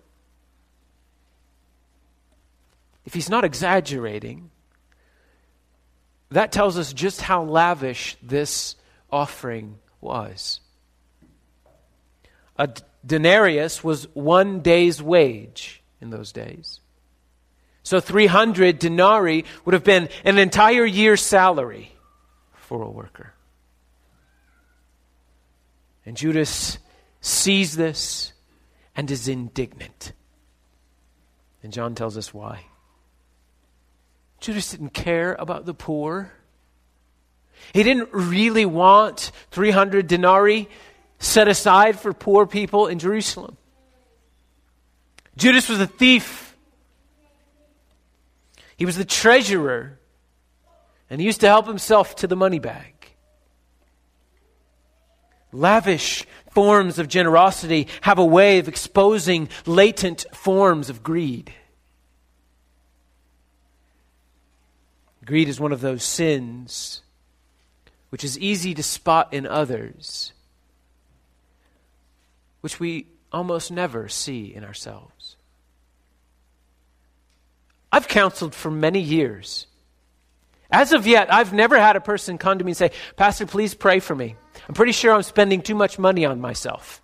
If 3.04 3.14
he's 3.14 3.28
not 3.28 3.44
exaggerating, 3.44 4.50
that 6.30 6.52
tells 6.52 6.78
us 6.78 6.92
just 6.92 7.20
how 7.20 7.42
lavish 7.42 8.16
this 8.22 8.76
offering 9.10 9.78
was. 10.00 10.60
A 12.56 12.68
denarius 13.04 13.82
was 13.82 14.06
one 14.14 14.60
day's 14.60 15.02
wage 15.02 15.82
in 16.00 16.10
those 16.10 16.30
days. 16.30 16.80
So 17.84 18.00
300 18.00 18.78
denarii 18.78 19.44
would 19.64 19.74
have 19.74 19.84
been 19.84 20.08
an 20.24 20.38
entire 20.38 20.84
year's 20.84 21.20
salary 21.20 21.92
for 22.54 22.82
a 22.82 22.90
worker. 22.90 23.34
And 26.06 26.16
Judas 26.16 26.78
sees 27.20 27.76
this 27.76 28.32
and 28.96 29.10
is 29.10 29.28
indignant. 29.28 30.12
And 31.62 31.72
John 31.72 31.94
tells 31.94 32.16
us 32.16 32.32
why. 32.34 32.64
Judas 34.40 34.70
didn't 34.70 34.90
care 34.94 35.34
about 35.38 35.64
the 35.64 35.74
poor. 35.74 36.32
He 37.72 37.82
didn't 37.82 38.10
really 38.12 38.66
want 38.66 39.30
300 39.50 40.06
denarii 40.06 40.68
set 41.18 41.48
aside 41.48 41.98
for 41.98 42.12
poor 42.12 42.46
people 42.46 42.86
in 42.86 42.98
Jerusalem. 42.98 43.56
Judas 45.36 45.68
was 45.68 45.80
a 45.80 45.86
thief. 45.86 46.43
He 48.76 48.84
was 48.84 48.96
the 48.96 49.04
treasurer, 49.04 49.98
and 51.08 51.20
he 51.20 51.26
used 51.26 51.40
to 51.40 51.48
help 51.48 51.66
himself 51.66 52.16
to 52.16 52.26
the 52.26 52.36
money 52.36 52.58
bag. 52.58 52.94
Lavish 55.52 56.26
forms 56.50 56.98
of 56.98 57.08
generosity 57.08 57.88
have 58.02 58.18
a 58.18 58.24
way 58.24 58.58
of 58.58 58.68
exposing 58.68 59.48
latent 59.66 60.24
forms 60.32 60.90
of 60.90 61.02
greed. 61.02 61.52
Greed 65.24 65.48
is 65.48 65.60
one 65.60 65.72
of 65.72 65.80
those 65.80 66.02
sins 66.02 67.02
which 68.10 68.22
is 68.22 68.38
easy 68.38 68.74
to 68.74 68.82
spot 68.82 69.32
in 69.32 69.44
others, 69.44 70.32
which 72.60 72.78
we 72.78 73.08
almost 73.32 73.72
never 73.72 74.08
see 74.08 74.54
in 74.54 74.62
ourselves. 74.62 75.13
I've 77.94 78.08
counseled 78.08 78.56
for 78.56 78.72
many 78.72 78.98
years. 78.98 79.68
As 80.68 80.92
of 80.92 81.06
yet, 81.06 81.32
I've 81.32 81.52
never 81.52 81.78
had 81.78 81.94
a 81.94 82.00
person 82.00 82.38
come 82.38 82.58
to 82.58 82.64
me 82.64 82.72
and 82.72 82.76
say, 82.76 82.90
Pastor, 83.14 83.46
please 83.46 83.72
pray 83.72 84.00
for 84.00 84.16
me. 84.16 84.34
I'm 84.68 84.74
pretty 84.74 84.90
sure 84.90 85.12
I'm 85.12 85.22
spending 85.22 85.62
too 85.62 85.76
much 85.76 85.96
money 85.96 86.24
on 86.24 86.40
myself. 86.40 87.00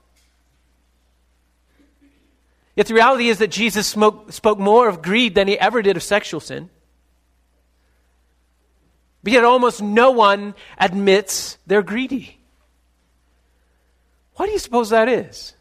Yet 2.75 2.89
the 2.89 2.95
reality 2.95 3.29
is 3.29 3.39
that 3.39 3.53
Jesus 3.53 3.87
spoke, 3.87 4.33
spoke 4.33 4.59
more 4.59 4.89
of 4.89 5.01
greed 5.01 5.37
than 5.37 5.47
he 5.47 5.57
ever 5.57 5.81
did 5.81 5.97
of 5.97 6.03
sexual 6.03 6.41
sin. 6.41 6.69
But 9.23 9.33
yet 9.33 9.45
almost 9.45 9.81
no 9.81 10.11
one 10.11 10.57
admits 10.77 11.57
they're 11.69 11.85
greedy. 11.85 12.41
Why 14.35 14.47
do 14.47 14.51
you 14.51 14.59
suppose 14.59 14.91
that 14.91 15.09
is? 15.09 15.55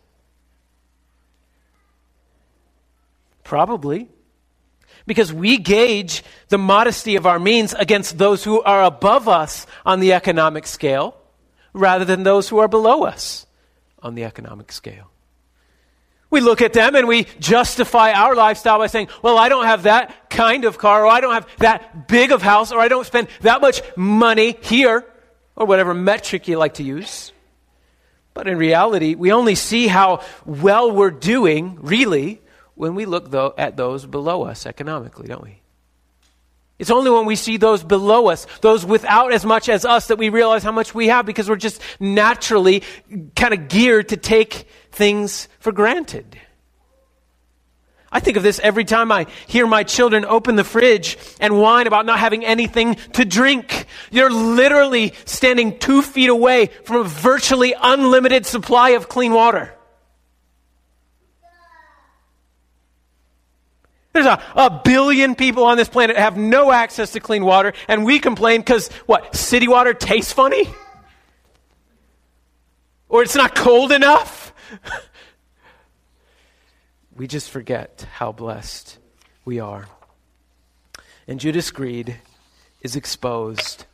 Probably 3.43 4.09
because 5.09 5.33
we 5.33 5.57
gauge 5.57 6.23
the 6.49 6.57
modesty 6.59 7.15
of 7.15 7.25
our 7.25 7.39
means 7.39 7.73
against 7.73 8.19
those 8.19 8.43
who 8.43 8.61
are 8.61 8.83
above 8.83 9.27
us 9.27 9.65
on 9.83 10.01
the 10.01 10.13
economic 10.13 10.67
scale 10.67 11.17
rather 11.73 12.05
than 12.05 12.21
those 12.21 12.47
who 12.47 12.59
are 12.59 12.67
below 12.67 13.05
us 13.05 13.47
on 14.03 14.13
the 14.13 14.23
economic 14.23 14.71
scale. 14.71 15.09
We 16.29 16.41
look 16.41 16.61
at 16.61 16.73
them 16.73 16.93
and 16.93 17.07
we 17.07 17.25
justify 17.39 18.11
our 18.11 18.35
lifestyle 18.35 18.77
by 18.77 18.85
saying, 18.85 19.07
well, 19.23 19.39
I 19.39 19.49
don't 19.49 19.65
have 19.65 19.83
that 19.83 20.29
kind 20.29 20.63
of 20.63 20.77
car, 20.77 21.05
or 21.05 21.07
I 21.07 21.21
don't 21.21 21.33
have 21.33 21.47
that 21.57 22.07
big 22.07 22.31
of 22.31 22.43
house, 22.43 22.71
or 22.71 22.79
I 22.79 22.87
don't 22.87 23.03
spend 23.03 23.29
that 23.41 23.61
much 23.61 23.81
money 23.95 24.59
here, 24.61 25.03
or 25.55 25.65
whatever 25.65 25.95
metric 25.95 26.47
you 26.47 26.59
like 26.59 26.75
to 26.75 26.83
use. 26.83 27.31
But 28.35 28.47
in 28.47 28.59
reality, 28.59 29.15
we 29.15 29.31
only 29.31 29.55
see 29.55 29.87
how 29.87 30.21
well 30.45 30.91
we're 30.91 31.09
doing, 31.09 31.79
really, 31.81 32.43
when 32.79 32.95
we 32.95 33.05
look 33.05 33.29
though, 33.29 33.53
at 33.57 33.75
those 33.75 34.05
below 34.05 34.43
us 34.43 34.65
economically, 34.65 35.27
don't 35.27 35.43
we? 35.43 35.59
It's 36.77 36.89
only 36.89 37.11
when 37.11 37.25
we 37.25 37.35
see 37.35 37.57
those 37.57 37.83
below 37.83 38.29
us, 38.29 38.47
those 38.61 38.85
without 38.85 39.33
as 39.33 39.45
much 39.45 39.67
as 39.67 39.83
us, 39.83 40.07
that 40.07 40.17
we 40.17 40.29
realize 40.29 40.63
how 40.63 40.71
much 40.71 40.95
we 40.95 41.09
have 41.09 41.25
because 41.25 41.49
we're 41.49 41.57
just 41.57 41.81
naturally 41.99 42.83
kind 43.35 43.53
of 43.53 43.67
geared 43.67 44.07
to 44.09 44.17
take 44.17 44.65
things 44.93 45.49
for 45.59 45.73
granted. 45.73 46.39
I 48.13 48.21
think 48.21 48.37
of 48.37 48.43
this 48.43 48.61
every 48.63 48.85
time 48.85 49.11
I 49.11 49.25
hear 49.47 49.67
my 49.67 49.83
children 49.83 50.23
open 50.23 50.55
the 50.55 50.63
fridge 50.63 51.17
and 51.41 51.59
whine 51.59 51.85
about 51.85 52.05
not 52.05 52.17
having 52.17 52.45
anything 52.45 52.95
to 53.11 53.25
drink. 53.25 53.87
You're 54.09 54.31
literally 54.31 55.15
standing 55.25 55.79
two 55.79 56.01
feet 56.01 56.29
away 56.29 56.67
from 56.85 57.01
a 57.01 57.03
virtually 57.03 57.75
unlimited 57.77 58.45
supply 58.45 58.91
of 58.91 59.09
clean 59.09 59.33
water. 59.33 59.75
There's 64.19 64.37
a, 64.37 64.43
a 64.55 64.81
billion 64.83 65.33
people 65.33 65.63
on 65.63 65.77
this 65.77 65.87
planet 65.87 66.17
have 66.17 66.35
no 66.35 66.73
access 66.73 67.13
to 67.13 67.21
clean 67.21 67.45
water, 67.45 67.71
and 67.87 68.03
we 68.03 68.19
complain 68.19 68.59
because, 68.59 68.89
what, 69.05 69.33
city 69.33 69.69
water 69.69 69.93
tastes 69.93 70.33
funny? 70.33 70.67
Or 73.07 73.23
it's 73.23 73.35
not 73.35 73.55
cold 73.55 73.93
enough? 73.93 74.53
we 77.15 77.27
just 77.27 77.49
forget 77.49 78.05
how 78.11 78.33
blessed 78.33 78.97
we 79.45 79.61
are. 79.61 79.87
And 81.25 81.39
Judas' 81.39 81.71
greed 81.71 82.17
is 82.81 82.97
exposed 82.97 83.85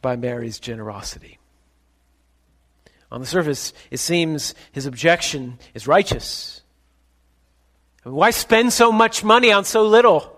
by 0.00 0.16
Mary's 0.16 0.58
generosity. 0.58 1.38
On 3.12 3.20
the 3.20 3.26
surface, 3.26 3.74
it 3.90 3.98
seems 3.98 4.54
his 4.72 4.86
objection 4.86 5.58
is 5.74 5.86
righteous. 5.86 6.59
Why 8.02 8.30
spend 8.30 8.72
so 8.72 8.90
much 8.92 9.22
money 9.22 9.52
on 9.52 9.64
so 9.64 9.82
little? 9.84 10.36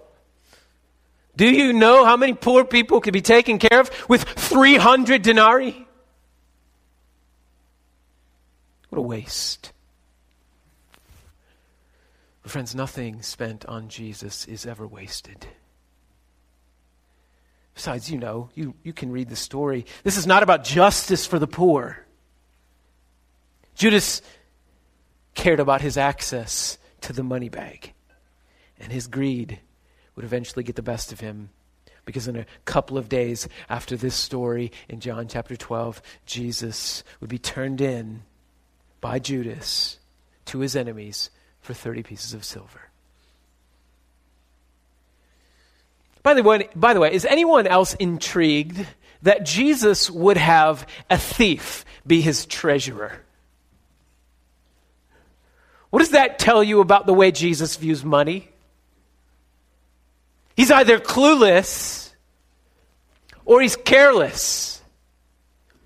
Do 1.36 1.48
you 1.48 1.72
know 1.72 2.04
how 2.04 2.16
many 2.16 2.34
poor 2.34 2.64
people 2.64 3.00
could 3.00 3.12
be 3.12 3.22
taken 3.22 3.58
care 3.58 3.80
of 3.80 3.90
with 4.08 4.24
300 4.24 5.22
denarii? 5.22 5.86
What 8.90 8.98
a 8.98 9.02
waste. 9.02 9.72
But 12.42 12.50
friends, 12.50 12.74
nothing 12.74 13.22
spent 13.22 13.64
on 13.66 13.88
Jesus 13.88 14.46
is 14.46 14.66
ever 14.66 14.86
wasted. 14.86 15.46
Besides, 17.74 18.10
you 18.10 18.18
know, 18.18 18.50
you, 18.54 18.74
you 18.82 18.92
can 18.92 19.10
read 19.10 19.30
the 19.30 19.36
story. 19.36 19.86
This 20.02 20.18
is 20.18 20.26
not 20.26 20.42
about 20.42 20.64
justice 20.64 21.24
for 21.24 21.38
the 21.38 21.46
poor. 21.46 22.04
Judas 23.74 24.20
cared 25.34 25.60
about 25.60 25.80
his 25.80 25.96
access 25.96 26.76
to 27.02 27.12
the 27.12 27.22
money 27.22 27.48
bag. 27.48 27.92
And 28.80 28.92
his 28.92 29.06
greed 29.06 29.60
would 30.16 30.24
eventually 30.24 30.64
get 30.64 30.76
the 30.76 30.82
best 30.82 31.12
of 31.12 31.20
him. 31.20 31.50
Because 32.04 32.26
in 32.26 32.36
a 32.36 32.46
couple 32.64 32.98
of 32.98 33.08
days 33.08 33.48
after 33.68 33.96
this 33.96 34.14
story 34.14 34.72
in 34.88 35.00
John 35.00 35.28
chapter 35.28 35.56
12, 35.56 36.02
Jesus 36.26 37.04
would 37.20 37.30
be 37.30 37.38
turned 37.38 37.80
in 37.80 38.22
by 39.00 39.18
Judas 39.18 39.98
to 40.46 40.60
his 40.60 40.74
enemies 40.74 41.30
for 41.60 41.74
30 41.74 42.02
pieces 42.02 42.34
of 42.34 42.44
silver. 42.44 42.90
By 46.22 46.34
the 46.34 46.42
way, 46.42 46.68
by 46.74 46.94
the 46.94 47.00
way 47.00 47.12
is 47.12 47.24
anyone 47.24 47.66
else 47.66 47.94
intrigued 47.94 48.86
that 49.22 49.44
Jesus 49.44 50.10
would 50.10 50.36
have 50.36 50.86
a 51.10 51.18
thief 51.18 51.84
be 52.06 52.20
his 52.20 52.46
treasurer? 52.46 53.22
What 55.92 55.98
does 55.98 56.12
that 56.12 56.38
tell 56.38 56.64
you 56.64 56.80
about 56.80 57.04
the 57.04 57.12
way 57.12 57.30
Jesus 57.32 57.76
views 57.76 58.02
money? 58.02 58.48
He's 60.56 60.70
either 60.70 60.98
clueless, 60.98 62.10
or 63.44 63.60
he's 63.60 63.76
careless, 63.76 64.80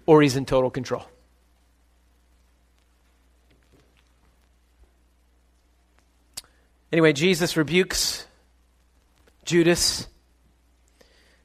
or 0.06 0.22
he's 0.22 0.36
in 0.36 0.46
total 0.46 0.70
control. 0.70 1.04
Anyway, 6.92 7.12
Jesus 7.12 7.56
rebukes 7.56 8.28
Judas, 9.44 10.06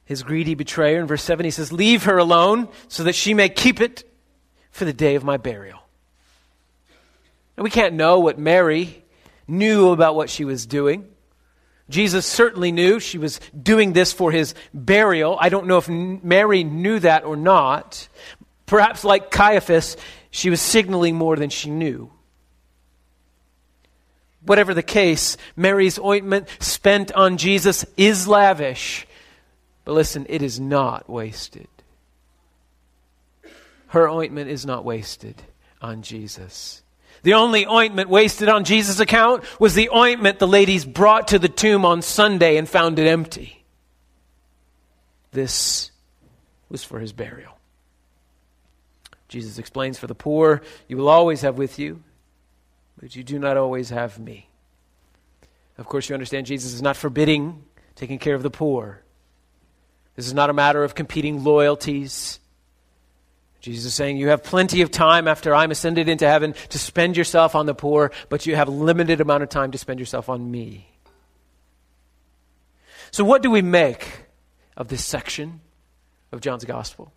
his 0.04 0.22
greedy 0.22 0.54
betrayer. 0.54 1.00
In 1.00 1.08
verse 1.08 1.24
7, 1.24 1.44
he 1.44 1.50
says, 1.50 1.72
Leave 1.72 2.04
her 2.04 2.16
alone 2.16 2.68
so 2.86 3.02
that 3.02 3.16
she 3.16 3.34
may 3.34 3.48
keep 3.48 3.80
it 3.80 4.08
for 4.70 4.84
the 4.84 4.92
day 4.92 5.16
of 5.16 5.24
my 5.24 5.36
burial. 5.36 5.81
We 7.62 7.70
can't 7.70 7.94
know 7.94 8.18
what 8.18 8.40
Mary 8.40 9.04
knew 9.46 9.90
about 9.90 10.16
what 10.16 10.28
she 10.28 10.44
was 10.44 10.66
doing. 10.66 11.06
Jesus 11.88 12.26
certainly 12.26 12.72
knew 12.72 12.98
she 12.98 13.18
was 13.18 13.38
doing 13.60 13.92
this 13.92 14.12
for 14.12 14.32
his 14.32 14.54
burial. 14.74 15.36
I 15.40 15.48
don't 15.48 15.68
know 15.68 15.78
if 15.78 15.88
Mary 15.88 16.64
knew 16.64 16.98
that 16.98 17.24
or 17.24 17.36
not. 17.36 18.08
Perhaps, 18.66 19.04
like 19.04 19.30
Caiaphas, 19.30 19.96
she 20.32 20.50
was 20.50 20.60
signaling 20.60 21.14
more 21.14 21.36
than 21.36 21.50
she 21.50 21.70
knew. 21.70 22.10
Whatever 24.44 24.74
the 24.74 24.82
case, 24.82 25.36
Mary's 25.54 26.00
ointment 26.00 26.48
spent 26.58 27.12
on 27.12 27.36
Jesus 27.36 27.84
is 27.96 28.26
lavish. 28.26 29.06
But 29.84 29.92
listen, 29.92 30.26
it 30.28 30.42
is 30.42 30.58
not 30.58 31.08
wasted. 31.08 31.68
Her 33.88 34.08
ointment 34.08 34.50
is 34.50 34.66
not 34.66 34.84
wasted 34.84 35.40
on 35.80 36.02
Jesus. 36.02 36.81
The 37.22 37.34
only 37.34 37.66
ointment 37.66 38.08
wasted 38.08 38.48
on 38.48 38.64
Jesus' 38.64 39.00
account 39.00 39.44
was 39.60 39.74
the 39.74 39.90
ointment 39.90 40.38
the 40.38 40.48
ladies 40.48 40.84
brought 40.84 41.28
to 41.28 41.38
the 41.38 41.48
tomb 41.48 41.84
on 41.84 42.02
Sunday 42.02 42.56
and 42.56 42.68
found 42.68 42.98
it 42.98 43.06
empty. 43.06 43.64
This 45.30 45.90
was 46.68 46.82
for 46.82 46.98
his 46.98 47.12
burial. 47.12 47.56
Jesus 49.28 49.58
explains 49.58 49.98
For 49.98 50.06
the 50.06 50.14
poor 50.14 50.62
you 50.88 50.96
will 50.96 51.08
always 51.08 51.42
have 51.42 51.56
with 51.56 51.78
you, 51.78 52.02
but 53.00 53.14
you 53.14 53.22
do 53.22 53.38
not 53.38 53.56
always 53.56 53.90
have 53.90 54.18
me. 54.18 54.48
Of 55.78 55.86
course, 55.86 56.08
you 56.08 56.14
understand 56.14 56.46
Jesus 56.46 56.74
is 56.74 56.82
not 56.82 56.96
forbidding 56.96 57.64
taking 57.94 58.18
care 58.18 58.34
of 58.34 58.42
the 58.42 58.50
poor. 58.50 59.02
This 60.16 60.26
is 60.26 60.34
not 60.34 60.50
a 60.50 60.52
matter 60.52 60.84
of 60.84 60.94
competing 60.94 61.44
loyalties. 61.44 62.40
Jesus 63.62 63.84
is 63.86 63.94
saying, 63.94 64.16
You 64.16 64.28
have 64.28 64.42
plenty 64.42 64.82
of 64.82 64.90
time 64.90 65.28
after 65.28 65.54
I'm 65.54 65.70
ascended 65.70 66.08
into 66.08 66.28
heaven 66.28 66.54
to 66.70 66.78
spend 66.78 67.16
yourself 67.16 67.54
on 67.54 67.64
the 67.64 67.74
poor, 67.74 68.10
but 68.28 68.44
you 68.44 68.56
have 68.56 68.68
a 68.68 68.72
limited 68.72 69.20
amount 69.20 69.44
of 69.44 69.48
time 69.48 69.70
to 69.70 69.78
spend 69.78 70.00
yourself 70.00 70.28
on 70.28 70.50
me. 70.50 70.88
So, 73.12 73.24
what 73.24 73.40
do 73.40 73.50
we 73.50 73.62
make 73.62 74.24
of 74.76 74.88
this 74.88 75.04
section 75.04 75.60
of 76.32 76.40
John's 76.40 76.64
Gospel? 76.64 77.12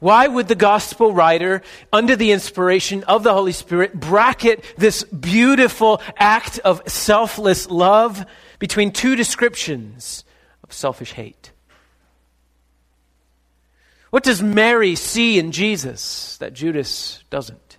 Why 0.00 0.26
would 0.26 0.48
the 0.48 0.56
gospel 0.56 1.12
writer, 1.12 1.62
under 1.92 2.16
the 2.16 2.32
inspiration 2.32 3.04
of 3.04 3.22
the 3.22 3.32
Holy 3.32 3.52
Spirit, 3.52 3.94
bracket 3.94 4.64
this 4.76 5.04
beautiful 5.04 6.02
act 6.16 6.58
of 6.58 6.82
selfless 6.90 7.70
love 7.70 8.26
between 8.58 8.90
two 8.90 9.14
descriptions 9.14 10.24
of 10.64 10.72
selfish 10.72 11.12
hate? 11.12 11.51
What 14.12 14.24
does 14.24 14.42
Mary 14.42 14.94
see 14.94 15.38
in 15.38 15.52
Jesus 15.52 16.36
that 16.36 16.52
Judas 16.52 17.24
doesn't? 17.30 17.78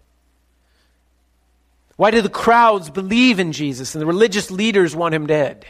Why 1.95 2.09
do 2.09 2.23
the 2.23 2.27
crowds 2.27 2.89
believe 2.89 3.37
in 3.37 3.51
Jesus 3.51 3.93
and 3.93 4.01
the 4.01 4.07
religious 4.07 4.49
leaders 4.49 4.95
want 4.95 5.13
him 5.13 5.27
dead? 5.27 5.63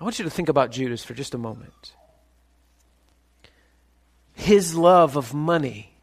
I 0.00 0.04
want 0.04 0.20
you 0.20 0.24
to 0.24 0.30
think 0.30 0.48
about 0.48 0.70
Judas 0.70 1.02
for 1.02 1.14
just 1.14 1.34
a 1.34 1.38
moment. 1.38 1.96
His 4.34 4.76
love 4.76 5.16
of 5.16 5.34
money 5.34 5.94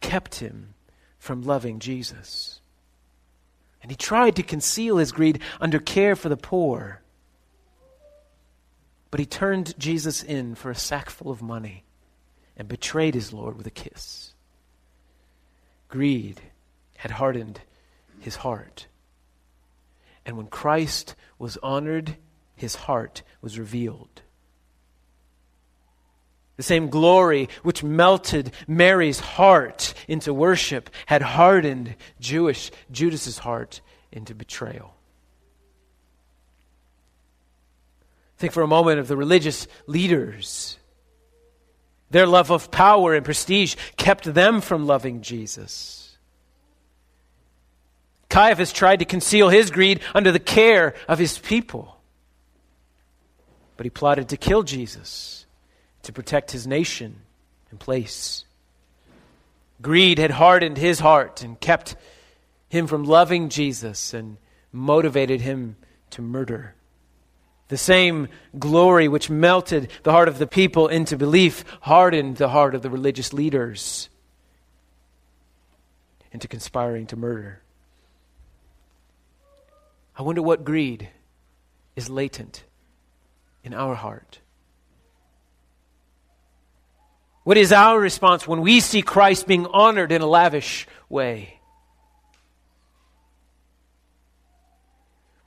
kept 0.00 0.36
him 0.36 0.72
from 1.18 1.42
loving 1.42 1.78
Jesus. 1.78 2.62
And 3.82 3.90
he 3.90 3.96
tried 3.96 4.36
to 4.36 4.42
conceal 4.42 4.96
his 4.96 5.12
greed 5.12 5.42
under 5.60 5.78
care 5.78 6.16
for 6.16 6.30
the 6.30 6.38
poor. 6.38 7.02
But 9.10 9.20
he 9.20 9.26
turned 9.26 9.78
Jesus 9.78 10.22
in 10.22 10.54
for 10.54 10.70
a 10.70 10.74
sackful 10.74 11.30
of 11.30 11.42
money 11.42 11.84
and 12.56 12.68
betrayed 12.68 13.14
his 13.14 13.32
Lord 13.32 13.56
with 13.56 13.66
a 13.66 13.70
kiss. 13.70 14.34
Greed 15.88 16.40
had 16.98 17.12
hardened 17.12 17.60
his 18.20 18.36
heart. 18.36 18.86
And 20.26 20.36
when 20.36 20.48
Christ 20.48 21.14
was 21.38 21.56
honored, 21.62 22.16
his 22.54 22.74
heart 22.74 23.22
was 23.40 23.58
revealed. 23.58 24.22
The 26.56 26.64
same 26.64 26.90
glory 26.90 27.48
which 27.62 27.84
melted 27.84 28.52
Mary's 28.66 29.20
heart 29.20 29.94
into 30.08 30.34
worship 30.34 30.90
had 31.06 31.22
hardened 31.22 31.94
Jewish 32.18 32.72
Judas's 32.90 33.38
heart 33.38 33.80
into 34.10 34.34
betrayal. 34.34 34.97
Think 38.38 38.52
for 38.52 38.62
a 38.62 38.68
moment 38.68 39.00
of 39.00 39.08
the 39.08 39.16
religious 39.16 39.66
leaders. 39.86 40.78
Their 42.10 42.26
love 42.26 42.50
of 42.50 42.70
power 42.70 43.14
and 43.14 43.24
prestige 43.24 43.74
kept 43.96 44.32
them 44.32 44.60
from 44.60 44.86
loving 44.86 45.20
Jesus. 45.22 46.16
Caiaphas 48.30 48.72
tried 48.72 49.00
to 49.00 49.04
conceal 49.04 49.48
his 49.48 49.70
greed 49.70 50.00
under 50.14 50.30
the 50.30 50.38
care 50.38 50.94
of 51.08 51.18
his 51.18 51.38
people. 51.38 51.98
But 53.76 53.86
he 53.86 53.90
plotted 53.90 54.28
to 54.28 54.36
kill 54.36 54.62
Jesus 54.62 55.46
to 56.02 56.12
protect 56.12 56.52
his 56.52 56.66
nation 56.66 57.16
and 57.70 57.80
place. 57.80 58.44
Greed 59.82 60.18
had 60.18 60.32
hardened 60.32 60.78
his 60.78 61.00
heart 61.00 61.42
and 61.42 61.58
kept 61.60 61.96
him 62.68 62.86
from 62.86 63.04
loving 63.04 63.48
Jesus 63.48 64.14
and 64.14 64.36
motivated 64.72 65.40
him 65.40 65.76
to 66.10 66.22
murder. 66.22 66.74
The 67.68 67.76
same 67.76 68.28
glory 68.58 69.08
which 69.08 69.28
melted 69.28 69.90
the 70.02 70.12
heart 70.12 70.28
of 70.28 70.38
the 70.38 70.46
people 70.46 70.88
into 70.88 71.16
belief 71.16 71.64
hardened 71.82 72.36
the 72.36 72.48
heart 72.48 72.74
of 72.74 72.82
the 72.82 72.90
religious 72.90 73.32
leaders 73.32 74.08
into 76.32 76.48
conspiring 76.48 77.06
to 77.06 77.16
murder. 77.16 77.62
I 80.16 80.22
wonder 80.22 80.42
what 80.42 80.64
greed 80.64 81.08
is 81.94 82.10
latent 82.10 82.64
in 83.62 83.74
our 83.74 83.94
heart. 83.94 84.40
What 87.44 87.56
is 87.56 87.72
our 87.72 87.98
response 87.98 88.46
when 88.46 88.60
we 88.60 88.80
see 88.80 89.00
Christ 89.00 89.46
being 89.46 89.66
honored 89.66 90.12
in 90.12 90.20
a 90.20 90.26
lavish 90.26 90.86
way? 91.08 91.57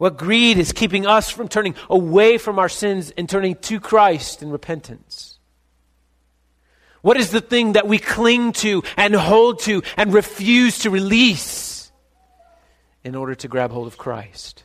What 0.01 0.17
greed 0.17 0.57
is 0.57 0.71
keeping 0.71 1.05
us 1.05 1.29
from 1.29 1.47
turning 1.47 1.75
away 1.87 2.39
from 2.39 2.57
our 2.57 2.69
sins 2.69 3.13
and 3.15 3.29
turning 3.29 3.53
to 3.57 3.79
Christ 3.79 4.41
in 4.41 4.49
repentance? 4.49 5.37
What 7.03 7.17
is 7.17 7.29
the 7.29 7.39
thing 7.39 7.73
that 7.73 7.87
we 7.87 7.99
cling 7.99 8.53
to 8.53 8.81
and 8.97 9.13
hold 9.13 9.59
to 9.59 9.83
and 9.97 10.11
refuse 10.11 10.79
to 10.79 10.89
release 10.89 11.91
in 13.03 13.13
order 13.13 13.35
to 13.35 13.47
grab 13.47 13.69
hold 13.69 13.85
of 13.85 13.99
Christ? 13.99 14.63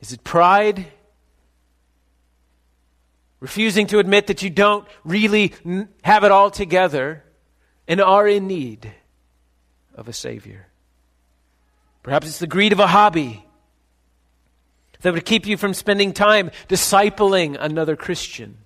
Is 0.00 0.12
it 0.12 0.24
pride? 0.24 0.86
Refusing 3.38 3.86
to 3.86 4.00
admit 4.00 4.26
that 4.26 4.42
you 4.42 4.50
don't 4.50 4.88
really 5.04 5.52
have 6.02 6.24
it 6.24 6.32
all 6.32 6.50
together 6.50 7.22
and 7.86 8.00
are 8.00 8.26
in 8.26 8.48
need 8.48 8.92
of 9.94 10.08
a 10.08 10.12
Savior? 10.12 10.66
Perhaps 12.02 12.26
it's 12.26 12.38
the 12.38 12.46
greed 12.46 12.72
of 12.72 12.80
a 12.80 12.86
hobby 12.86 13.44
that 15.02 15.12
would 15.12 15.24
keep 15.24 15.46
you 15.46 15.56
from 15.56 15.74
spending 15.74 16.12
time 16.12 16.50
discipling 16.68 17.56
another 17.58 17.96
Christian. 17.96 18.58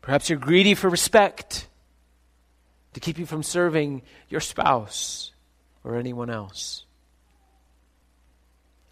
Perhaps 0.00 0.28
you're 0.28 0.38
greedy 0.38 0.74
for 0.74 0.88
respect 0.88 1.68
to 2.94 3.00
keep 3.00 3.18
you 3.18 3.26
from 3.26 3.42
serving 3.42 4.02
your 4.28 4.40
spouse 4.40 5.32
or 5.84 5.96
anyone 5.96 6.28
else. 6.28 6.84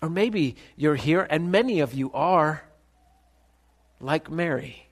Or 0.01 0.09
maybe 0.09 0.57
you're 0.77 0.95
here, 0.95 1.27
and 1.29 1.53
many 1.53 1.81
of 1.81 1.93
you 1.93 2.11
are 2.13 2.65
like 4.01 4.31
Mary 4.31 4.90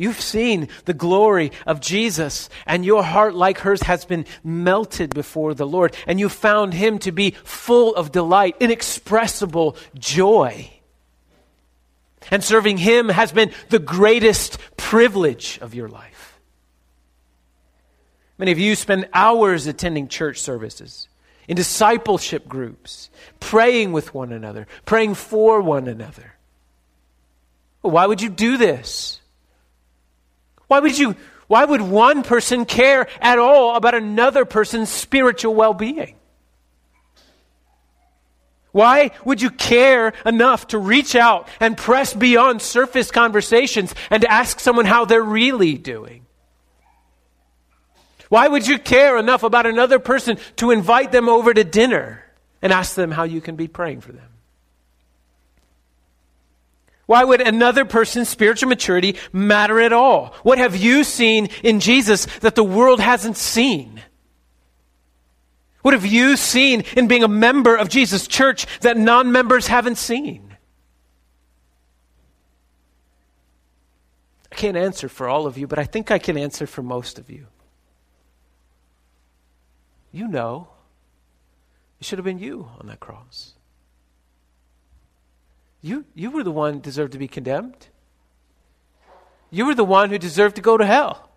You've 0.00 0.20
seen 0.20 0.68
the 0.84 0.94
glory 0.94 1.50
of 1.66 1.80
Jesus, 1.80 2.48
and 2.66 2.84
your 2.84 3.02
heart, 3.02 3.34
like 3.34 3.58
hers, 3.58 3.82
has 3.82 4.04
been 4.04 4.26
melted 4.44 5.12
before 5.12 5.54
the 5.54 5.66
Lord, 5.66 5.94
and 6.06 6.20
you 6.20 6.28
found 6.28 6.72
him 6.72 7.00
to 7.00 7.10
be 7.10 7.32
full 7.42 7.96
of 7.96 8.12
delight, 8.12 8.54
inexpressible 8.60 9.76
joy. 9.96 10.70
And 12.30 12.44
serving 12.44 12.76
him 12.76 13.08
has 13.08 13.32
been 13.32 13.50
the 13.70 13.80
greatest 13.80 14.58
privilege 14.76 15.58
of 15.60 15.74
your 15.74 15.88
life. 15.88 16.38
Many 18.38 18.52
of 18.52 18.58
you 18.60 18.76
spend 18.76 19.08
hours 19.12 19.66
attending 19.66 20.06
church 20.06 20.40
services, 20.40 21.08
in 21.48 21.56
discipleship 21.56 22.46
groups, 22.46 23.10
praying 23.40 23.90
with 23.90 24.14
one 24.14 24.30
another, 24.32 24.68
praying 24.84 25.14
for 25.14 25.60
one 25.60 25.88
another. 25.88 26.34
why 27.80 28.06
would 28.06 28.22
you 28.22 28.28
do 28.28 28.58
this? 28.58 29.20
Why 30.68 30.80
would 30.80 30.96
you, 30.96 31.16
why 31.48 31.64
would 31.64 31.80
one 31.80 32.22
person 32.22 32.64
care 32.64 33.08
at 33.20 33.38
all 33.38 33.74
about 33.74 33.94
another 33.94 34.44
person's 34.44 34.90
spiritual 34.90 35.54
well 35.54 35.74
being? 35.74 36.14
Why 38.70 39.10
would 39.24 39.40
you 39.40 39.50
care 39.50 40.12
enough 40.24 40.68
to 40.68 40.78
reach 40.78 41.16
out 41.16 41.48
and 41.58 41.76
press 41.76 42.12
beyond 42.12 42.62
surface 42.62 43.10
conversations 43.10 43.94
and 44.10 44.24
ask 44.26 44.60
someone 44.60 44.84
how 44.84 45.06
they're 45.06 45.22
really 45.22 45.76
doing? 45.78 46.26
Why 48.28 48.46
would 48.46 48.66
you 48.66 48.78
care 48.78 49.16
enough 49.16 49.42
about 49.42 49.64
another 49.64 49.98
person 49.98 50.38
to 50.56 50.70
invite 50.70 51.12
them 51.12 51.30
over 51.30 51.54
to 51.54 51.64
dinner 51.64 52.22
and 52.60 52.72
ask 52.72 52.94
them 52.94 53.10
how 53.10 53.24
you 53.24 53.40
can 53.40 53.56
be 53.56 53.68
praying 53.68 54.02
for 54.02 54.12
them? 54.12 54.27
Why 57.08 57.24
would 57.24 57.40
another 57.40 57.86
person's 57.86 58.28
spiritual 58.28 58.68
maturity 58.68 59.16
matter 59.32 59.80
at 59.80 59.94
all? 59.94 60.34
What 60.42 60.58
have 60.58 60.76
you 60.76 61.04
seen 61.04 61.46
in 61.64 61.80
Jesus 61.80 62.26
that 62.40 62.54
the 62.54 62.62
world 62.62 63.00
hasn't 63.00 63.38
seen? 63.38 64.02
What 65.80 65.94
have 65.94 66.04
you 66.04 66.36
seen 66.36 66.84
in 66.98 67.08
being 67.08 67.22
a 67.22 67.28
member 67.28 67.74
of 67.74 67.88
Jesus' 67.88 68.28
church 68.28 68.66
that 68.80 68.98
non 68.98 69.32
members 69.32 69.68
haven't 69.68 69.96
seen? 69.96 70.54
I 74.52 74.56
can't 74.56 74.76
answer 74.76 75.08
for 75.08 75.30
all 75.30 75.46
of 75.46 75.56
you, 75.56 75.66
but 75.66 75.78
I 75.78 75.84
think 75.84 76.10
I 76.10 76.18
can 76.18 76.36
answer 76.36 76.66
for 76.66 76.82
most 76.82 77.18
of 77.18 77.30
you. 77.30 77.46
You 80.12 80.28
know, 80.28 80.68
it 81.98 82.04
should 82.04 82.18
have 82.18 82.26
been 82.26 82.38
you 82.38 82.68
on 82.78 82.88
that 82.88 83.00
cross. 83.00 83.54
You, 85.80 86.04
you 86.14 86.30
were 86.30 86.42
the 86.42 86.50
one 86.50 86.74
who 86.74 86.80
deserved 86.80 87.12
to 87.12 87.18
be 87.18 87.28
condemned. 87.28 87.88
You 89.50 89.66
were 89.66 89.74
the 89.74 89.84
one 89.84 90.10
who 90.10 90.18
deserved 90.18 90.56
to 90.56 90.62
go 90.62 90.76
to 90.76 90.84
hell. 90.84 91.30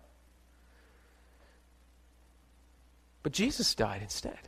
But 3.22 3.32
Jesus 3.32 3.74
died 3.74 4.02
instead. 4.02 4.38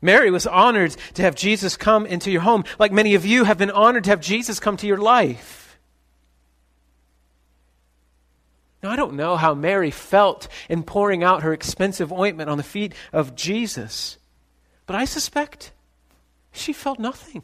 Mary 0.00 0.32
was 0.32 0.48
honored 0.48 0.96
to 1.14 1.22
have 1.22 1.36
Jesus 1.36 1.76
come 1.76 2.04
into 2.06 2.30
your 2.30 2.40
home, 2.40 2.64
like 2.80 2.90
many 2.90 3.14
of 3.14 3.24
you 3.24 3.44
have 3.44 3.56
been 3.56 3.70
honored 3.70 4.04
to 4.04 4.10
have 4.10 4.20
Jesus 4.20 4.58
come 4.58 4.76
to 4.78 4.86
your 4.86 4.98
life. 4.98 5.78
Now, 8.82 8.90
I 8.90 8.96
don't 8.96 9.14
know 9.14 9.36
how 9.36 9.54
Mary 9.54 9.92
felt 9.92 10.48
in 10.68 10.82
pouring 10.82 11.22
out 11.22 11.42
her 11.42 11.52
expensive 11.52 12.12
ointment 12.12 12.50
on 12.50 12.56
the 12.56 12.64
feet 12.64 12.94
of 13.12 13.36
Jesus, 13.36 14.18
but 14.86 14.96
I 14.96 15.04
suspect 15.04 15.70
she 16.52 16.72
felt 16.72 16.98
nothing. 16.98 17.42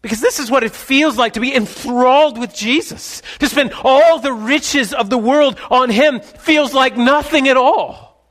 Because 0.00 0.20
this 0.20 0.38
is 0.38 0.50
what 0.50 0.64
it 0.64 0.72
feels 0.72 1.16
like 1.16 1.32
to 1.32 1.40
be 1.40 1.54
enthralled 1.54 2.36
with 2.36 2.54
Jesus. 2.54 3.22
To 3.38 3.48
spend 3.48 3.72
all 3.84 4.18
the 4.18 4.34
riches 4.34 4.92
of 4.92 5.08
the 5.08 5.16
world 5.16 5.58
on 5.70 5.88
Him 5.88 6.20
feels 6.20 6.74
like 6.74 6.96
nothing 6.96 7.48
at 7.48 7.56
all. 7.56 8.22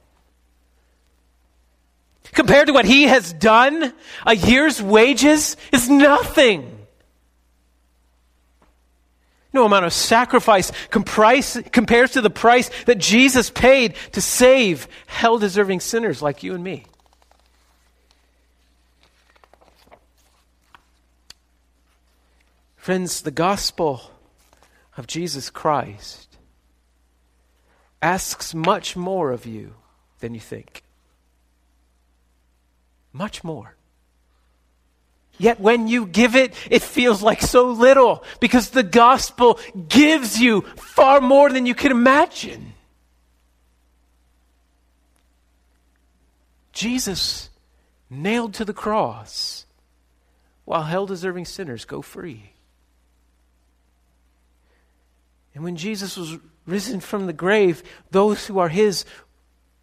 Compared 2.31 2.67
to 2.67 2.73
what 2.73 2.85
He 2.85 3.03
has 3.03 3.33
done, 3.33 3.91
a 4.23 4.35
year's 4.35 4.83
wages 4.83 5.57
is 5.71 5.89
nothing. 5.89 6.72
No 9.53 9.65
amount 9.65 9.85
of 9.85 9.93
sacrifice 9.93 10.71
compares 10.89 11.53
to 11.53 12.21
the 12.21 12.31
price 12.31 12.69
that 12.85 12.97
Jesus 12.97 13.51
paid 13.51 13.95
to 14.13 14.21
save 14.21 14.87
hell 15.05 15.37
deserving 15.37 15.79
sinners 15.79 16.21
like 16.21 16.41
you 16.41 16.55
and 16.55 16.63
me. 16.63 16.85
Friends, 22.75 23.21
the 23.21 23.31
gospel 23.31 24.11
of 24.97 25.07
Jesus 25.07 25.49
Christ 25.49 26.35
asks 28.01 28.53
much 28.53 28.97
more 28.97 29.31
of 29.31 29.45
you 29.45 29.75
than 30.19 30.33
you 30.33 30.41
think. 30.41 30.83
Much 33.13 33.43
more. 33.43 33.77
Yet 35.37 35.59
when 35.59 35.87
you 35.87 36.05
give 36.05 36.35
it, 36.35 36.53
it 36.69 36.81
feels 36.81 37.23
like 37.23 37.41
so 37.41 37.71
little 37.71 38.23
because 38.39 38.69
the 38.69 38.83
gospel 38.83 39.59
gives 39.87 40.39
you 40.39 40.61
far 40.75 41.21
more 41.21 41.49
than 41.49 41.65
you 41.65 41.73
can 41.73 41.91
imagine. 41.91 42.73
Jesus 46.71 47.49
nailed 48.09 48.53
to 48.55 48.65
the 48.65 48.73
cross 48.73 49.65
while 50.65 50.83
hell 50.83 51.05
deserving 51.05 51.45
sinners 51.45 51.85
go 51.85 52.01
free. 52.01 52.51
And 55.55 55.63
when 55.63 55.75
Jesus 55.75 56.17
was 56.17 56.37
risen 56.65 56.99
from 56.99 57.27
the 57.27 57.33
grave, 57.33 57.83
those 58.11 58.47
who 58.47 58.59
are 58.59 58.69
his 58.69 59.05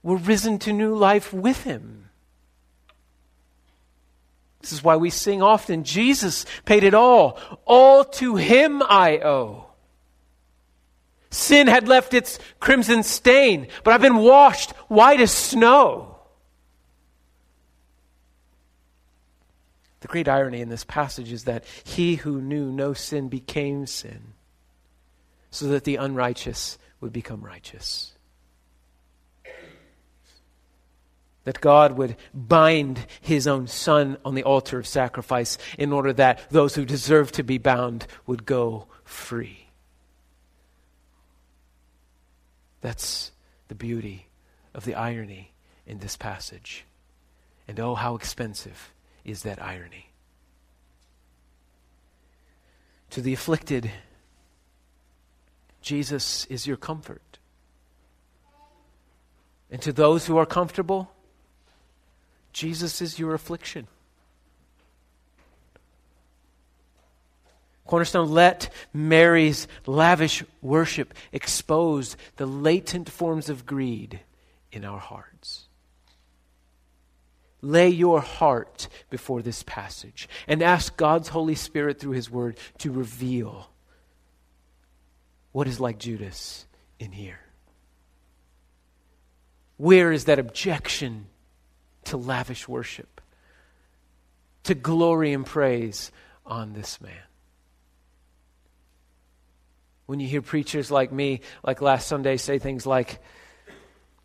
were 0.03 0.17
risen 0.17 0.59
to 0.61 0.73
new 0.73 0.95
life 0.95 1.33
with 1.33 1.63
him. 1.65 2.10
This 4.61 4.73
is 4.73 4.85
why 4.85 4.97
we 4.97 5.11
sing 5.11 5.43
often 5.43 5.85
Jesus 5.85 6.45
paid 6.65 6.85
it 6.85 6.95
all. 6.95 7.39
All 7.65 8.05
to 8.05 8.37
him 8.37 8.83
I 8.83 9.19
owe. 9.19 9.67
Sin 11.31 11.69
had 11.69 11.89
left 11.89 12.13
its 12.13 12.39
crimson 12.59 13.03
stain, 13.03 13.69
but 13.85 13.95
I've 13.95 14.01
been 14.01 14.17
washed 14.17 14.73
white 14.89 15.21
as 15.21 15.31
snow. 15.31 16.17
The 20.01 20.09
great 20.09 20.29
irony 20.29 20.61
in 20.61 20.71
this 20.71 20.85
passage 20.85 21.31
is 21.31 21.45
that 21.45 21.65
he 21.85 22.17
who 22.17 22.41
knew 22.41 22.73
no 22.73 22.95
sin 22.95 23.29
became 23.29 23.87
sin 23.87 24.33
so 25.51 25.67
that 25.69 25.85
the 25.85 25.97
unrighteous 25.97 26.79
would 27.01 27.13
become 27.13 27.43
righteous. 27.43 28.15
That 31.45 31.61
God 31.61 31.97
would 31.97 32.17
bind 32.35 33.07
his 33.21 33.47
own 33.47 33.67
son 33.67 34.19
on 34.25 34.35
the 34.35 34.45
altar 34.45 34.79
of 34.79 34.87
sacrifice 34.87 35.57
in 35.79 35.93
order 35.93 36.13
that 36.13 36.51
those 36.51 36.75
who 36.75 36.85
deserve 36.85 37.33
to 37.33 37.43
be 37.43 37.59
bound 37.59 38.07
would 38.27 38.45
go 38.45 38.87
free. 39.05 39.67
That's 42.81 43.33
the 43.69 43.75
beauty 43.75 44.27
of 44.75 44.85
the 44.85 44.95
irony 44.95 45.53
in 45.87 45.99
this 45.99 46.17
passage. 46.17 46.85
And 47.67 47.79
oh, 47.81 47.95
how 47.95 48.15
expensive 48.15 48.93
is 49.25 49.43
that 49.43 49.63
irony. 49.63 50.11
To 53.11 53.21
the 53.21 53.33
afflicted, 53.33 53.91
Jesus 55.83 56.47
is 56.47 56.67
your 56.67 56.77
comfort. 56.77 57.39
And 59.71 59.81
to 59.83 59.93
those 59.93 60.27
who 60.27 60.37
are 60.37 60.47
comfortable, 60.47 61.13
Jesus 62.53 63.01
is 63.01 63.19
your 63.19 63.35
affliction. 63.35 63.87
Cornerstone, 67.87 68.31
let 68.31 68.73
Mary's 68.93 69.67
lavish 69.85 70.45
worship 70.63 71.13
expose 71.33 72.17
the 72.37 72.47
latent 72.47 73.11
forms 73.11 73.49
of 73.49 73.67
greed 73.67 74.21
in 74.71 74.85
our 74.85 74.99
hearts. 74.99 75.67
Lay 77.63 77.89
your 77.89 78.21
heart 78.21 78.89
before 79.11 79.43
this 79.43 79.63
passage 79.65 80.29
and 80.47 80.63
ask 80.63 80.97
God's 80.97 81.29
Holy 81.29 81.57
Spirit 81.57 81.99
through 81.99 82.13
His 82.13 82.31
Word 82.31 82.59
to 82.79 82.93
reveal 82.93 83.69
what 85.53 85.67
is 85.67 85.81
like 85.81 85.99
Judas 85.99 86.67
in 86.99 87.13
here. 87.13 87.41
Where 89.77 90.13
is 90.13 90.27
that 90.27 90.39
objection 90.39 91.27
to 92.05 92.17
lavish 92.17 92.67
worship, 92.69 93.21
to 94.65 94.75
glory 94.75 95.33
and 95.33 95.47
praise 95.47 96.13
on 96.45 96.73
this 96.73 97.01
man? 97.01 97.13
When 100.07 100.19
you 100.21 100.27
hear 100.27 100.43
preachers 100.43 100.91
like 100.91 101.13
me, 101.13 101.41
like 101.63 101.81
last 101.81 102.09
Sunday, 102.09 102.37
say 102.37 102.59
things 102.59 102.85
like, 102.85 103.21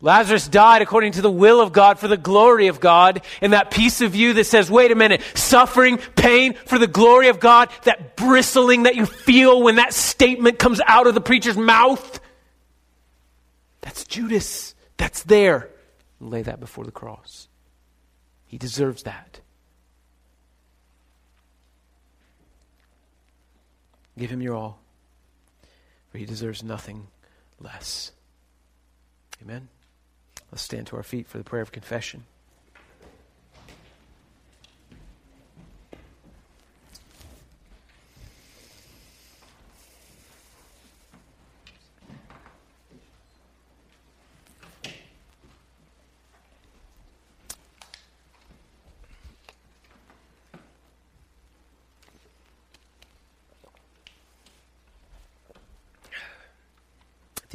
Lazarus 0.00 0.46
died 0.46 0.82
according 0.82 1.12
to 1.12 1.22
the 1.22 1.30
will 1.30 1.60
of 1.60 1.72
God 1.72 1.98
for 1.98 2.06
the 2.06 2.18
glory 2.18 2.66
of 2.66 2.80
God. 2.80 3.22
And 3.40 3.54
that 3.54 3.70
piece 3.70 4.02
of 4.02 4.14
you 4.14 4.34
that 4.34 4.44
says, 4.44 4.70
wait 4.70 4.90
a 4.90 4.94
minute, 4.94 5.22
suffering, 5.34 5.98
pain 6.16 6.52
for 6.52 6.78
the 6.78 6.86
glory 6.86 7.28
of 7.28 7.40
God, 7.40 7.70
that 7.84 8.14
bristling 8.16 8.82
that 8.82 8.94
you 8.94 9.06
feel 9.06 9.62
when 9.62 9.76
that 9.76 9.94
statement 9.94 10.58
comes 10.58 10.80
out 10.86 11.06
of 11.06 11.14
the 11.14 11.20
preacher's 11.20 11.56
mouth, 11.56 12.20
that's 13.80 14.04
Judas. 14.04 14.74
That's 14.96 15.22
there. 15.22 15.70
Lay 16.20 16.42
that 16.42 16.60
before 16.60 16.84
the 16.84 16.92
cross. 16.92 17.48
He 18.56 18.58
deserves 18.58 19.02
that. 19.02 19.40
Give 24.16 24.30
him 24.30 24.40
your 24.40 24.54
all, 24.54 24.78
for 26.10 26.16
he 26.16 26.24
deserves 26.24 26.62
nothing 26.62 27.08
less. 27.60 28.12
Amen. 29.42 29.68
Let's 30.50 30.62
stand 30.62 30.86
to 30.86 30.96
our 30.96 31.02
feet 31.02 31.26
for 31.26 31.36
the 31.36 31.44
prayer 31.44 31.60
of 31.60 31.70
confession. 31.70 32.24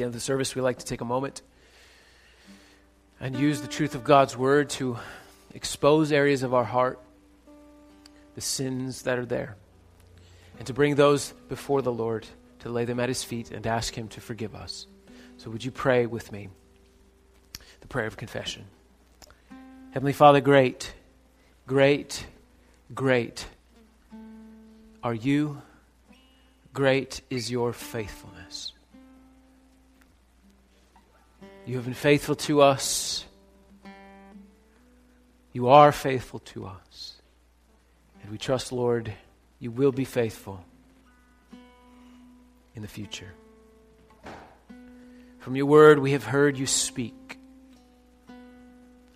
The 0.01 0.05
end 0.05 0.09
of 0.09 0.13
the 0.15 0.19
service, 0.19 0.55
we 0.55 0.63
like 0.63 0.79
to 0.79 0.85
take 0.85 1.01
a 1.01 1.05
moment 1.05 1.43
and 3.19 3.35
use 3.37 3.61
the 3.61 3.67
truth 3.67 3.93
of 3.93 4.03
God's 4.03 4.35
word 4.35 4.71
to 4.71 4.97
expose 5.53 6.11
areas 6.11 6.41
of 6.41 6.55
our 6.55 6.63
heart, 6.63 6.99
the 8.33 8.41
sins 8.41 9.03
that 9.03 9.19
are 9.19 9.27
there, 9.27 9.57
and 10.57 10.65
to 10.65 10.73
bring 10.73 10.95
those 10.95 11.35
before 11.49 11.83
the 11.83 11.91
Lord, 11.91 12.25
to 12.61 12.69
lay 12.69 12.83
them 12.83 12.99
at 12.99 13.09
his 13.09 13.23
feet 13.23 13.51
and 13.51 13.67
ask 13.67 13.95
him 13.95 14.07
to 14.07 14.21
forgive 14.21 14.55
us. 14.55 14.87
So, 15.37 15.51
would 15.51 15.63
you 15.63 15.69
pray 15.69 16.07
with 16.07 16.31
me 16.31 16.49
the 17.81 17.87
prayer 17.87 18.07
of 18.07 18.17
confession? 18.17 18.65
Heavenly 19.91 20.13
Father, 20.13 20.41
great, 20.41 20.95
great, 21.67 22.25
great 22.95 23.45
are 25.03 25.13
you. 25.13 25.61
Great 26.73 27.21
is 27.29 27.51
your 27.51 27.71
faithfulness. 27.71 28.73
You 31.65 31.75
have 31.75 31.85
been 31.85 31.93
faithful 31.93 32.35
to 32.35 32.61
us. 32.61 33.25
You 35.53 35.69
are 35.69 35.91
faithful 35.91 36.39
to 36.39 36.65
us. 36.65 37.21
And 38.21 38.31
we 38.31 38.37
trust, 38.37 38.71
Lord, 38.71 39.13
you 39.59 39.69
will 39.69 39.91
be 39.91 40.05
faithful 40.05 40.63
in 42.75 42.81
the 42.81 42.87
future. 42.87 43.33
From 45.39 45.55
your 45.55 45.65
word, 45.65 45.99
we 45.99 46.11
have 46.11 46.23
heard 46.23 46.57
you 46.57 46.65
speak. 46.65 47.37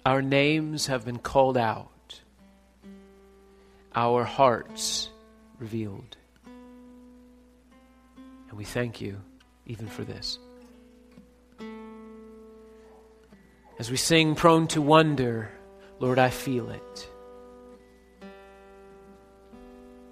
Our 0.06 0.22
names 0.22 0.88
have 0.88 1.04
been 1.04 1.18
called 1.18 1.58
out, 1.58 2.22
our 3.96 4.24
hearts 4.24 5.10
revealed. 5.58 6.18
And 8.50 8.58
we 8.58 8.66
thank 8.66 9.02
you 9.02 9.20
even 9.66 9.88
for 9.88 10.04
this. 10.04 10.38
As 13.78 13.92
we 13.92 13.98
sing 13.98 14.36
prone 14.36 14.68
to 14.68 14.82
wonder, 14.82 15.52
Lord, 16.00 16.18
I 16.18 16.30
feel 16.30 16.70
it. 16.70 17.10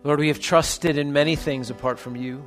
Lord, 0.04 0.20
we 0.20 0.28
have 0.28 0.42
trusted 0.42 0.98
in 0.98 1.14
many 1.14 1.38
things 1.38 1.70
apart 1.70 1.98
from 1.98 2.18
you. 2.18 2.44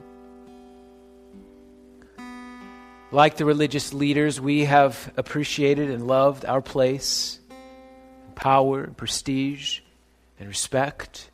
Like 3.10 3.38
the 3.38 3.46
religious 3.46 3.94
leaders, 3.94 4.38
we 4.38 4.66
have 4.66 5.10
appreciated 5.16 5.90
and 5.90 6.06
loved 6.06 6.44
our 6.44 6.60
place, 6.60 7.40
power, 8.34 8.84
and 8.84 8.94
prestige, 8.94 9.80
and 10.38 10.48
respect 10.48 11.30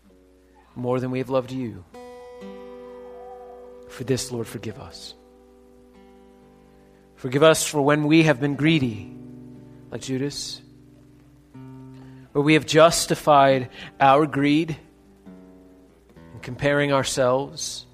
more 0.76 1.00
than 1.00 1.10
we 1.10 1.18
have 1.18 1.30
loved 1.30 1.50
you. 1.50 1.84
For 3.88 4.04
this, 4.04 4.30
Lord, 4.30 4.46
forgive 4.46 4.78
us. 4.78 5.14
Forgive 7.16 7.42
us 7.42 7.66
for 7.66 7.82
when 7.82 8.04
we 8.04 8.22
have 8.24 8.40
been 8.40 8.54
greedy 8.54 9.16
like 9.92 10.00
Judas, 10.00 10.60
where 12.32 12.42
we 12.42 12.54
have 12.54 12.64
justified 12.64 13.68
our 14.00 14.26
greed 14.26 14.74
in 16.34 16.40
comparing 16.40 16.92
ourselves 16.92 17.84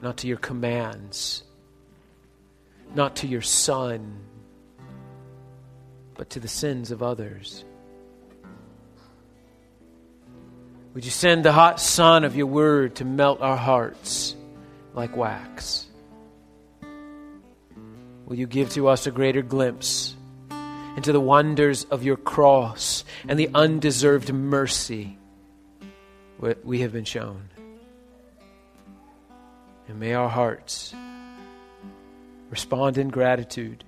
not 0.00 0.16
to 0.18 0.26
your 0.26 0.38
commands, 0.38 1.44
not 2.94 3.16
to 3.16 3.26
your 3.26 3.42
Son, 3.42 4.18
but 6.14 6.30
to 6.30 6.40
the 6.40 6.48
sins 6.48 6.90
of 6.90 7.02
others. 7.02 7.66
Would 10.94 11.04
you 11.04 11.10
send 11.10 11.44
the 11.44 11.52
hot 11.52 11.78
sun 11.78 12.24
of 12.24 12.34
your 12.34 12.46
word 12.46 12.94
to 12.96 13.04
melt 13.04 13.42
our 13.42 13.58
hearts 13.58 14.34
like 14.94 15.14
wax? 15.14 15.85
Will 18.26 18.36
you 18.36 18.46
give 18.46 18.70
to 18.70 18.88
us 18.88 19.06
a 19.06 19.10
greater 19.10 19.40
glimpse 19.40 20.14
into 20.96 21.12
the 21.12 21.20
wonders 21.20 21.84
of 21.84 22.02
your 22.02 22.16
cross 22.16 23.04
and 23.28 23.38
the 23.38 23.48
undeserved 23.54 24.32
mercy 24.32 25.16
we 26.64 26.80
have 26.80 26.92
been 26.92 27.04
shown. 27.04 27.48
And 29.88 30.00
may 30.00 30.14
our 30.14 30.28
hearts 30.28 30.92
respond 32.50 32.98
in 32.98 33.08
gratitude, 33.08 33.84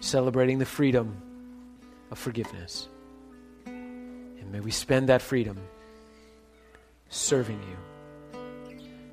celebrating 0.00 0.58
the 0.58 0.66
freedom 0.66 1.20
of 2.10 2.18
forgiveness. 2.18 2.88
And 3.66 4.50
may 4.50 4.60
we 4.60 4.70
spend 4.70 5.08
that 5.10 5.20
freedom 5.20 5.58
serving 7.10 7.60
you, 7.62 8.40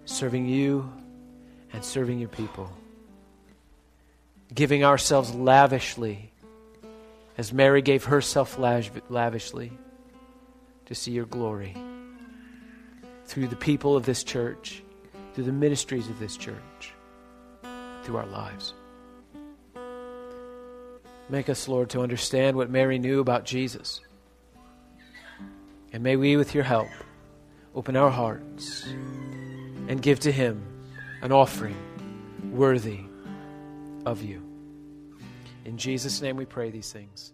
serving 0.05 0.47
you 0.47 0.91
and 1.73 1.83
serving 1.83 2.19
your 2.19 2.29
people 2.29 2.71
giving 4.53 4.83
ourselves 4.83 5.33
lavishly 5.33 6.31
as 7.37 7.53
Mary 7.53 7.81
gave 7.81 8.05
herself 8.05 8.57
lav- 8.57 9.01
lavishly 9.09 9.71
to 10.85 10.95
see 10.95 11.11
your 11.11 11.25
glory 11.25 11.75
through 13.25 13.47
the 13.47 13.55
people 13.55 13.95
of 13.95 14.05
this 14.05 14.23
church, 14.23 14.83
through 15.33 15.45
the 15.45 15.51
ministries 15.51 16.09
of 16.09 16.19
this 16.19 16.35
church, 16.35 16.93
through 18.03 18.17
our 18.17 18.25
lives. 18.25 18.73
Make 21.29 21.47
us, 21.47 21.69
Lord, 21.69 21.89
to 21.91 22.01
understand 22.01 22.57
what 22.57 22.69
Mary 22.69 22.99
knew 22.99 23.21
about 23.21 23.45
Jesus. 23.45 24.01
And 25.93 26.03
may 26.03 26.17
we, 26.17 26.35
with 26.35 26.53
your 26.53 26.65
help, 26.65 26.89
open 27.73 27.95
our 27.95 28.09
hearts 28.09 28.83
and 29.87 30.01
give 30.01 30.19
to 30.21 30.31
him 30.31 30.61
an 31.21 31.31
offering 31.31 31.77
worthy 32.51 32.99
of 34.05 34.23
you. 34.23 34.41
In 35.65 35.77
Jesus' 35.77 36.21
name 36.21 36.37
we 36.37 36.45
pray 36.45 36.71
these 36.71 36.91
things. 36.91 37.33